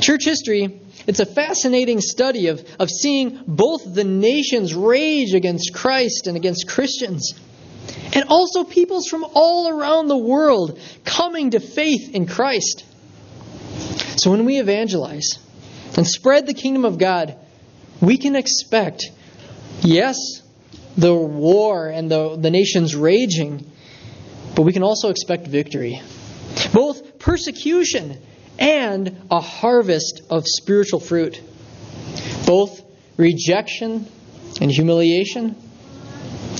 Church 0.00 0.24
history, 0.24 0.80
it's 1.06 1.20
a 1.20 1.26
fascinating 1.26 2.00
study 2.00 2.48
of, 2.48 2.66
of 2.78 2.90
seeing 2.90 3.42
both 3.46 3.94
the 3.94 4.04
nations 4.04 4.74
rage 4.74 5.34
against 5.34 5.74
Christ 5.74 6.26
and 6.26 6.36
against 6.36 6.68
Christians, 6.68 7.34
and 8.14 8.24
also 8.28 8.64
peoples 8.64 9.06
from 9.06 9.24
all 9.34 9.68
around 9.68 10.08
the 10.08 10.16
world 10.16 10.78
coming 11.04 11.50
to 11.50 11.60
faith 11.60 12.14
in 12.14 12.26
Christ. 12.26 12.84
So 14.16 14.30
when 14.30 14.44
we 14.44 14.58
evangelize 14.58 15.38
and 15.96 16.06
spread 16.06 16.46
the 16.46 16.54
kingdom 16.54 16.84
of 16.84 16.98
God, 16.98 17.36
we 18.00 18.16
can 18.16 18.36
expect, 18.36 19.04
yes, 19.82 20.16
the 20.96 21.14
war 21.14 21.88
and 21.88 22.10
the, 22.10 22.36
the 22.36 22.50
nations 22.50 22.96
raging, 22.96 23.70
but 24.54 24.62
we 24.62 24.72
can 24.72 24.82
also 24.82 25.10
expect 25.10 25.46
victory. 25.46 26.00
Both 26.72 27.18
persecution 27.18 28.20
and 28.58 29.22
a 29.30 29.40
harvest 29.40 30.22
of 30.30 30.44
spiritual 30.46 30.98
fruit. 31.00 31.40
Both 32.46 32.82
rejection 33.16 34.08
and 34.60 34.70
humiliation, 34.70 35.56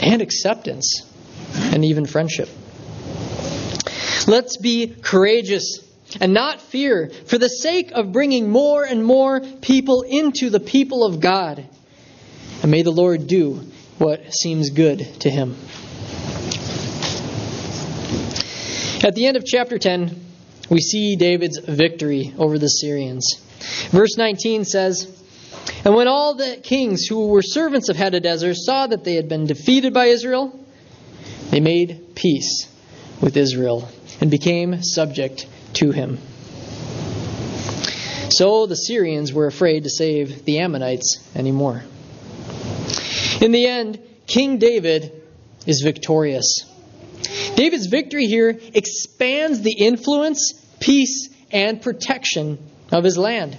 and 0.03 0.23
acceptance, 0.23 1.03
and 1.79 1.85
even 1.85 2.07
friendship. 2.07 2.49
Let's 4.27 4.57
be 4.57 4.89
courageous 4.89 5.79
and 6.21 6.35
not 6.35 6.61
fear 6.61 7.09
for 7.27 7.39
the 7.39 7.49
sake 7.49 7.93
of 7.93 8.11
bringing 8.13 8.51
more 8.51 8.83
and 8.83 9.05
more 9.05 9.41
people 9.41 10.03
into 10.03 10.51
the 10.51 10.59
people 10.59 11.05
of 11.05 11.21
God. 11.21 11.65
And 12.63 12.71
may 12.73 12.83
the 12.83 12.91
Lord 12.91 13.29
do 13.29 13.61
what 13.99 14.35
seems 14.35 14.71
good 14.71 14.99
to 15.21 15.31
him. 15.31 15.57
At 19.05 19.15
the 19.15 19.27
end 19.27 19.37
of 19.37 19.45
chapter 19.45 19.79
10, 19.79 20.21
we 20.69 20.81
see 20.81 21.15
David's 21.15 21.59
victory 21.59 22.35
over 22.37 22.59
the 22.59 22.67
Syrians. 22.67 23.41
Verse 23.93 24.17
19 24.17 24.65
says, 24.65 25.07
And 25.85 25.95
when 25.95 26.09
all 26.09 26.35
the 26.35 26.59
kings 26.61 27.07
who 27.07 27.29
were 27.29 27.43
servants 27.43 27.89
of 27.89 27.97
Hadadezer 27.97 28.55
saw 28.57 28.89
that 28.89 29.05
they 29.05 29.15
had 29.15 29.29
been 29.29 29.47
defeated 29.47 29.95
by 29.95 30.07
Israel, 30.07 30.59
they 31.51 31.61
made 31.61 32.15
peace 32.15 32.69
with 33.21 33.37
Israel 33.37 33.89
and 34.21 34.31
became 34.31 34.83
subject 34.83 35.47
to 35.75 35.91
him. 35.91 36.19
So 38.31 38.67
the 38.67 38.77
Syrians 38.77 39.33
were 39.33 39.47
afraid 39.47 39.85
to 39.85 39.91
save 39.91 40.45
the 40.45 40.59
Ammonites 40.59 41.19
anymore. 41.35 41.83
In 43.41 43.53
the 43.53 43.67
end, 43.67 43.99
King 44.27 44.59
David 44.59 45.13
is 45.67 45.81
victorious. 45.81 46.65
David's 47.57 47.87
victory 47.87 48.27
here 48.27 48.59
expands 48.75 49.63
the 49.63 49.73
influence, 49.73 50.53
peace, 50.81 51.29
and 51.51 51.81
protection 51.81 52.59
of 52.93 53.05
his 53.05 53.17
land. 53.17 53.57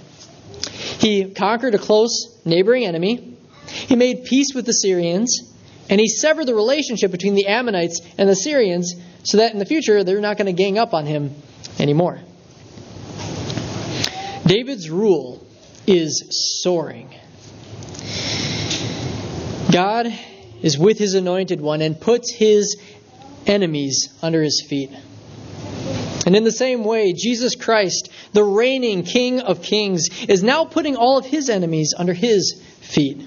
He 0.98 1.30
conquered 1.30 1.74
a 1.74 1.78
close 1.78 2.40
neighboring 2.44 2.86
enemy, 2.86 3.36
he 3.66 3.96
made 3.96 4.24
peace 4.24 4.54
with 4.54 4.66
the 4.66 4.72
Syrians, 4.72 5.49
and 5.90 6.00
he 6.00 6.08
severed 6.08 6.46
the 6.46 6.54
relationship 6.54 7.10
between 7.10 7.34
the 7.34 7.48
Ammonites 7.48 8.00
and 8.16 8.28
the 8.28 8.36
Syrians 8.36 8.94
so 9.24 9.38
that 9.38 9.52
in 9.52 9.58
the 9.58 9.66
future 9.66 10.04
they're 10.04 10.20
not 10.20 10.38
going 10.38 10.46
to 10.46 10.52
gang 10.52 10.78
up 10.78 10.94
on 10.94 11.04
him 11.04 11.34
anymore. 11.78 12.20
David's 14.46 14.88
rule 14.88 15.44
is 15.86 16.60
soaring. 16.62 17.14
God 19.72 20.06
is 20.62 20.78
with 20.78 20.98
his 20.98 21.14
anointed 21.14 21.60
one 21.60 21.82
and 21.82 22.00
puts 22.00 22.32
his 22.32 22.80
enemies 23.46 24.08
under 24.22 24.42
his 24.42 24.64
feet. 24.68 24.90
And 26.26 26.36
in 26.36 26.44
the 26.44 26.52
same 26.52 26.84
way, 26.84 27.12
Jesus 27.12 27.56
Christ, 27.56 28.10
the 28.32 28.44
reigning 28.44 29.02
King 29.02 29.40
of 29.40 29.62
Kings, 29.62 30.08
is 30.28 30.42
now 30.42 30.64
putting 30.64 30.96
all 30.96 31.18
of 31.18 31.24
his 31.24 31.48
enemies 31.48 31.94
under 31.96 32.12
his 32.12 32.60
feet. 32.80 33.26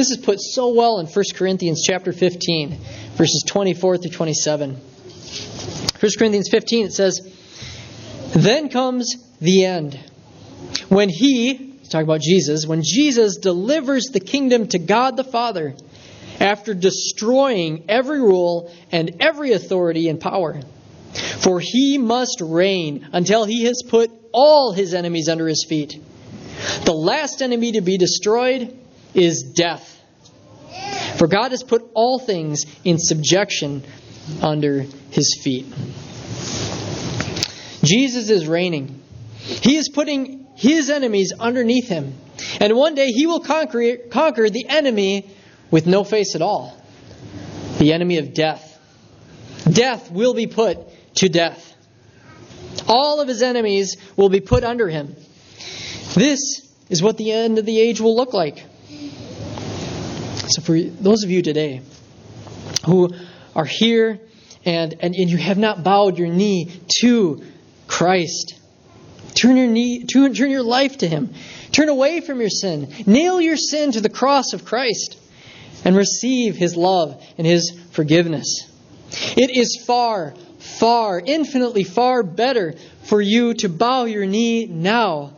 This 0.00 0.12
is 0.12 0.16
put 0.16 0.40
so 0.40 0.72
well 0.72 0.98
in 0.98 1.06
1 1.06 1.24
Corinthians 1.34 1.82
chapter 1.86 2.10
15, 2.10 2.70
verses 3.16 3.44
24 3.46 3.98
through 3.98 4.10
27. 4.10 4.70
1 4.74 6.12
Corinthians 6.18 6.48
15, 6.50 6.86
it 6.86 6.92
says, 6.94 7.20
Then 8.34 8.70
comes 8.70 9.14
the 9.42 9.66
end, 9.66 10.00
when 10.88 11.10
he, 11.10 11.74
talking 11.90 12.06
about 12.06 12.22
Jesus, 12.22 12.66
when 12.66 12.80
Jesus 12.82 13.36
delivers 13.36 14.06
the 14.06 14.20
kingdom 14.20 14.68
to 14.68 14.78
God 14.78 15.18
the 15.18 15.24
Father 15.24 15.74
after 16.40 16.72
destroying 16.72 17.84
every 17.90 18.22
rule 18.22 18.72
and 18.90 19.16
every 19.20 19.52
authority 19.52 20.08
and 20.08 20.18
power. 20.18 20.62
For 21.12 21.60
he 21.60 21.98
must 21.98 22.40
reign 22.40 23.06
until 23.12 23.44
he 23.44 23.64
has 23.64 23.82
put 23.86 24.10
all 24.32 24.72
his 24.72 24.94
enemies 24.94 25.28
under 25.28 25.46
his 25.46 25.66
feet. 25.68 26.00
The 26.86 26.94
last 26.94 27.42
enemy 27.42 27.72
to 27.72 27.82
be 27.82 27.98
destroyed 27.98 28.78
is 29.14 29.42
death. 29.42 29.98
For 31.18 31.26
God 31.26 31.50
has 31.50 31.62
put 31.62 31.82
all 31.94 32.18
things 32.18 32.64
in 32.84 32.98
subjection 32.98 33.84
under 34.40 34.82
his 35.10 35.38
feet. 35.42 35.66
Jesus 37.82 38.30
is 38.30 38.46
reigning. 38.46 39.02
He 39.40 39.76
is 39.76 39.88
putting 39.88 40.46
his 40.54 40.90
enemies 40.90 41.32
underneath 41.38 41.88
him. 41.88 42.14
And 42.60 42.76
one 42.76 42.94
day 42.94 43.08
he 43.08 43.26
will 43.26 43.40
conquer, 43.40 43.96
conquer 43.96 44.48
the 44.50 44.66
enemy 44.68 45.30
with 45.70 45.86
no 45.86 46.04
face 46.04 46.34
at 46.34 46.42
all 46.42 46.76
the 47.78 47.92
enemy 47.94 48.18
of 48.18 48.34
death. 48.34 48.78
Death 49.70 50.10
will 50.10 50.34
be 50.34 50.46
put 50.46 50.78
to 51.16 51.28
death. 51.28 51.74
All 52.86 53.20
of 53.20 53.28
his 53.28 53.42
enemies 53.42 53.96
will 54.16 54.28
be 54.28 54.40
put 54.40 54.64
under 54.64 54.88
him. 54.88 55.16
This 56.14 56.60
is 56.90 57.02
what 57.02 57.16
the 57.16 57.32
end 57.32 57.58
of 57.58 57.64
the 57.64 57.80
age 57.80 58.00
will 58.00 58.14
look 58.14 58.34
like. 58.34 58.64
So, 60.50 60.62
for 60.62 60.80
those 60.80 61.22
of 61.22 61.30
you 61.30 61.42
today 61.42 61.80
who 62.84 63.10
are 63.54 63.64
here 63.64 64.18
and, 64.64 64.94
and, 64.98 65.14
and 65.14 65.30
you 65.30 65.36
have 65.36 65.58
not 65.58 65.84
bowed 65.84 66.18
your 66.18 66.26
knee 66.26 66.72
to 67.00 67.44
Christ, 67.86 68.58
turn 69.34 69.56
your, 69.56 69.68
knee, 69.68 70.04
turn, 70.06 70.34
turn 70.34 70.50
your 70.50 70.64
life 70.64 70.98
to 70.98 71.08
Him. 71.08 71.32
Turn 71.70 71.88
away 71.88 72.20
from 72.20 72.40
your 72.40 72.50
sin. 72.50 72.92
Nail 73.06 73.40
your 73.40 73.56
sin 73.56 73.92
to 73.92 74.00
the 74.00 74.08
cross 74.08 74.52
of 74.52 74.64
Christ 74.64 75.16
and 75.84 75.96
receive 75.96 76.56
His 76.56 76.74
love 76.74 77.22
and 77.38 77.46
His 77.46 77.70
forgiveness. 77.92 78.68
It 79.36 79.56
is 79.56 79.84
far, 79.86 80.34
far, 80.58 81.22
infinitely 81.24 81.84
far 81.84 82.24
better 82.24 82.74
for 83.04 83.22
you 83.22 83.54
to 83.54 83.68
bow 83.68 84.04
your 84.04 84.26
knee 84.26 84.66
now 84.66 85.32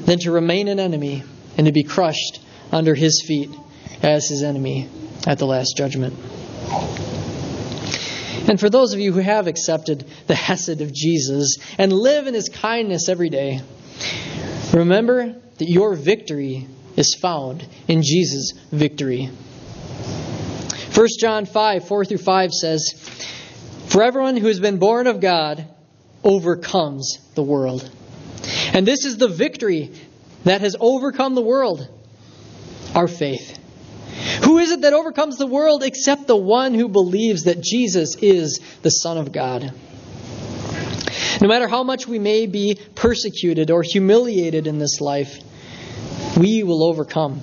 than 0.00 0.18
to 0.20 0.30
remain 0.30 0.68
an 0.68 0.78
enemy 0.78 1.22
and 1.56 1.66
to 1.66 1.72
be 1.72 1.84
crushed 1.84 2.40
under 2.70 2.94
His 2.94 3.24
feet 3.26 3.50
as 4.02 4.28
His 4.28 4.42
enemy 4.42 4.88
at 5.26 5.38
the 5.38 5.46
last 5.46 5.76
judgment. 5.76 6.14
And 8.48 8.58
for 8.58 8.70
those 8.70 8.92
of 8.92 9.00
you 9.00 9.12
who 9.12 9.20
have 9.20 9.46
accepted 9.46 10.04
the 10.26 10.34
Hesed 10.34 10.80
of 10.80 10.92
Jesus 10.92 11.58
and 11.78 11.92
live 11.92 12.26
in 12.26 12.34
His 12.34 12.48
kindness 12.48 13.08
every 13.08 13.28
day, 13.28 13.60
remember 14.72 15.36
that 15.58 15.68
your 15.68 15.94
victory 15.94 16.66
is 16.96 17.14
found 17.14 17.66
in 17.86 18.02
Jesus' 18.02 18.52
victory. 18.72 19.30
1 20.94 21.06
John 21.20 21.46
5, 21.46 21.86
4 21.86 22.04
through 22.04 22.18
5 22.18 22.52
says, 22.52 22.92
For 23.86 24.02
everyone 24.02 24.36
who 24.36 24.48
has 24.48 24.58
been 24.58 24.78
born 24.78 25.06
of 25.06 25.20
God 25.20 25.66
overcomes 26.24 27.18
the 27.34 27.42
world. 27.42 27.88
And 28.72 28.86
this 28.86 29.04
is 29.04 29.16
the 29.16 29.28
victory 29.28 29.92
that 30.44 30.62
has 30.62 30.74
overcome 30.80 31.34
the 31.34 31.42
world 31.42 31.88
our 32.94 33.06
faith. 33.06 33.59
Who 34.44 34.58
is 34.58 34.70
it 34.70 34.82
that 34.82 34.92
overcomes 34.92 35.36
the 35.36 35.46
world 35.46 35.82
except 35.82 36.26
the 36.26 36.36
one 36.36 36.74
who 36.74 36.88
believes 36.88 37.44
that 37.44 37.60
Jesus 37.60 38.16
is 38.16 38.60
the 38.82 38.90
Son 38.90 39.18
of 39.18 39.32
God? 39.32 39.72
No 41.40 41.48
matter 41.48 41.68
how 41.68 41.82
much 41.82 42.06
we 42.06 42.18
may 42.18 42.46
be 42.46 42.78
persecuted 42.94 43.70
or 43.70 43.82
humiliated 43.82 44.66
in 44.66 44.78
this 44.78 45.00
life, 45.00 45.38
we 46.36 46.62
will 46.62 46.84
overcome. 46.84 47.42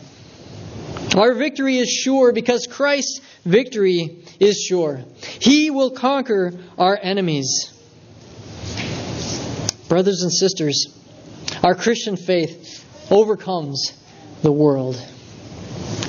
Our 1.16 1.34
victory 1.34 1.78
is 1.78 1.90
sure 1.90 2.32
because 2.32 2.68
Christ's 2.70 3.22
victory 3.44 4.24
is 4.40 4.58
sure. 4.58 5.04
He 5.40 5.72
will 5.72 5.92
conquer 5.92 6.54
our 6.78 6.98
enemies. 7.02 7.74
Brothers 9.90 10.22
and 10.22 10.34
sisters, 10.34 10.94
our 11.64 11.74
Christian 11.74 12.18
faith 12.18 12.86
overcomes 13.10 13.94
the 14.42 14.52
world. 14.52 15.02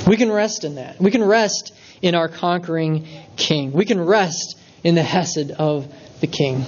We 0.09 0.17
can 0.17 0.33
rest 0.33 0.65
in 0.65 0.77
that. 0.77 0.99
We 0.99 1.11
can 1.11 1.23
rest 1.23 1.75
in 2.01 2.15
our 2.15 2.29
conquering 2.29 3.07
King. 3.37 3.73
We 3.73 3.85
can 3.85 4.01
rest 4.01 4.59
in 4.83 4.95
the 4.95 5.03
Hesed 5.03 5.51
of 5.51 5.87
the 6.21 6.27
King. 6.27 6.65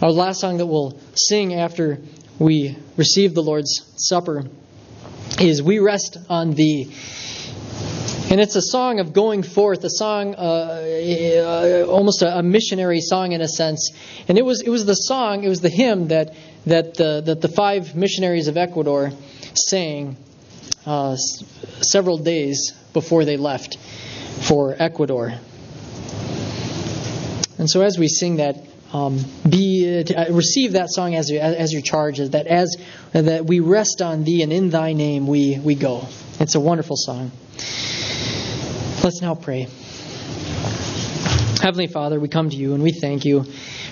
Our 0.00 0.10
last 0.10 0.40
song 0.40 0.56
that 0.56 0.64
we'll 0.64 0.98
sing 1.14 1.52
after 1.52 1.98
we 2.38 2.78
receive 2.96 3.34
the 3.34 3.42
Lord's 3.42 3.84
Supper 3.96 4.44
is 5.38 5.62
We 5.62 5.80
Rest 5.80 6.16
on 6.30 6.52
Thee. 6.52 6.94
And 8.30 8.40
it's 8.40 8.56
a 8.56 8.62
song 8.62 8.98
of 8.98 9.12
going 9.12 9.42
forth, 9.42 9.84
a 9.84 9.90
song, 9.90 10.34
uh, 10.34 10.38
uh, 10.38 11.86
almost 11.86 12.22
a, 12.22 12.42
missionary 12.42 13.02
song 13.02 13.32
in 13.32 13.42
a 13.42 13.48
sense. 13.48 13.90
And 14.28 14.38
it 14.38 14.44
was, 14.46 14.62
it 14.62 14.70
was 14.70 14.86
the 14.86 14.94
song, 14.94 15.44
it 15.44 15.48
was 15.48 15.60
the 15.60 15.68
hymn 15.68 16.08
that, 16.08 16.34
that, 16.64 16.94
the, 16.94 17.20
that 17.26 17.42
the 17.42 17.48
five 17.48 17.94
missionaries 17.94 18.48
of 18.48 18.56
Ecuador 18.56 19.12
sang 19.54 20.16
uh, 20.86 21.16
several 21.16 22.18
days 22.18 22.72
before 22.92 23.24
they 23.24 23.36
left 23.36 23.78
for 24.48 24.74
Ecuador. 24.78 25.32
And 27.58 27.70
so, 27.70 27.82
as 27.82 27.98
we 27.98 28.08
sing 28.08 28.36
that, 28.36 28.56
um, 28.92 29.24
be 29.48 30.04
uh, 30.16 30.32
receive 30.32 30.72
that 30.72 30.90
song 30.90 31.14
as 31.14 31.30
your, 31.30 31.40
as 31.42 31.72
your 31.72 31.82
charge, 31.82 32.18
that 32.18 32.46
as 32.46 32.76
that 33.12 33.46
we 33.46 33.60
rest 33.60 34.02
on 34.02 34.24
Thee 34.24 34.42
and 34.42 34.52
in 34.52 34.70
Thy 34.70 34.92
name 34.92 35.26
we 35.26 35.58
we 35.58 35.74
go. 35.74 36.06
It's 36.40 36.54
a 36.54 36.60
wonderful 36.60 36.96
song. 36.96 37.30
Let's 39.04 39.20
now 39.22 39.34
pray. 39.34 39.68
Heavenly 41.62 41.86
Father, 41.86 42.18
we 42.18 42.28
come 42.28 42.50
to 42.50 42.56
you 42.56 42.74
and 42.74 42.82
we 42.82 42.92
thank 42.92 43.24
you 43.24 43.44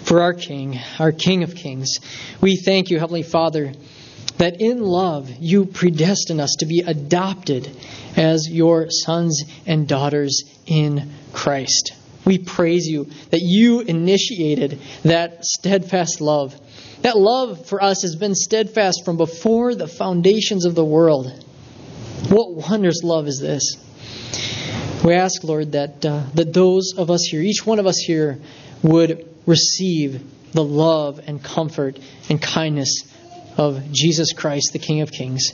for 0.02 0.22
our 0.22 0.34
King, 0.34 0.80
our 0.98 1.12
King 1.12 1.44
of 1.44 1.54
Kings. 1.54 2.00
We 2.40 2.56
thank 2.56 2.90
you, 2.90 2.98
Heavenly 2.98 3.22
Father 3.22 3.72
that 4.40 4.58
in 4.58 4.80
love 4.80 5.30
you 5.38 5.66
predestine 5.66 6.40
us 6.40 6.56
to 6.60 6.66
be 6.66 6.80
adopted 6.80 7.70
as 8.16 8.48
your 8.50 8.86
sons 8.88 9.42
and 9.66 9.86
daughters 9.86 10.44
in 10.66 11.12
Christ. 11.34 11.92
We 12.24 12.38
praise 12.38 12.86
you 12.86 13.04
that 13.30 13.40
you 13.42 13.80
initiated 13.80 14.80
that 15.04 15.44
steadfast 15.44 16.22
love. 16.22 16.58
That 17.02 17.18
love 17.18 17.66
for 17.66 17.82
us 17.82 18.00
has 18.00 18.16
been 18.16 18.34
steadfast 18.34 19.04
from 19.04 19.18
before 19.18 19.74
the 19.74 19.86
foundations 19.86 20.64
of 20.64 20.74
the 20.74 20.84
world. 20.86 21.26
What 22.30 22.70
wondrous 22.70 23.02
love 23.02 23.26
is 23.26 23.40
this? 23.40 23.76
We 25.04 25.12
ask, 25.12 25.44
Lord, 25.44 25.72
that, 25.72 26.04
uh, 26.04 26.24
that 26.32 26.54
those 26.54 26.94
of 26.96 27.10
us 27.10 27.24
here, 27.30 27.42
each 27.42 27.66
one 27.66 27.78
of 27.78 27.86
us 27.86 27.98
here, 27.98 28.38
would 28.82 29.28
receive 29.44 30.22
the 30.52 30.64
love 30.64 31.20
and 31.26 31.42
comfort 31.44 31.98
and 32.30 32.40
kindness 32.40 33.02
of 33.56 33.92
Jesus 33.92 34.32
Christ, 34.32 34.72
the 34.72 34.78
King 34.78 35.00
of 35.00 35.10
Kings. 35.10 35.52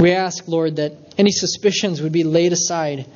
We 0.00 0.12
ask, 0.12 0.46
Lord, 0.48 0.76
that 0.76 0.92
any 1.18 1.30
suspicions 1.30 2.02
would 2.02 2.12
be 2.12 2.24
laid 2.24 2.52
aside 2.52 3.06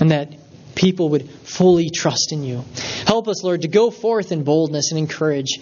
and 0.00 0.10
that 0.10 0.32
people 0.74 1.10
would 1.10 1.28
fully 1.30 1.90
trust 1.90 2.32
in 2.32 2.42
you. 2.42 2.64
Help 3.06 3.28
us, 3.28 3.42
Lord, 3.44 3.62
to 3.62 3.68
go 3.68 3.90
forth 3.90 4.32
in 4.32 4.44
boldness 4.44 4.90
and 4.90 4.98
in 4.98 5.06
courage, 5.06 5.58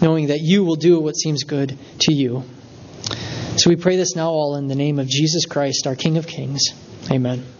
knowing 0.00 0.28
that 0.28 0.40
you 0.40 0.64
will 0.64 0.76
do 0.76 1.00
what 1.00 1.16
seems 1.16 1.44
good 1.44 1.76
to 2.00 2.12
you. 2.12 2.44
So 3.56 3.70
we 3.70 3.76
pray 3.76 3.96
this 3.96 4.14
now 4.14 4.30
all 4.30 4.56
in 4.56 4.68
the 4.68 4.74
name 4.74 4.98
of 4.98 5.08
Jesus 5.08 5.46
Christ, 5.46 5.86
our 5.86 5.96
King 5.96 6.18
of 6.18 6.26
Kings. 6.26 6.62
Amen. 7.10 7.57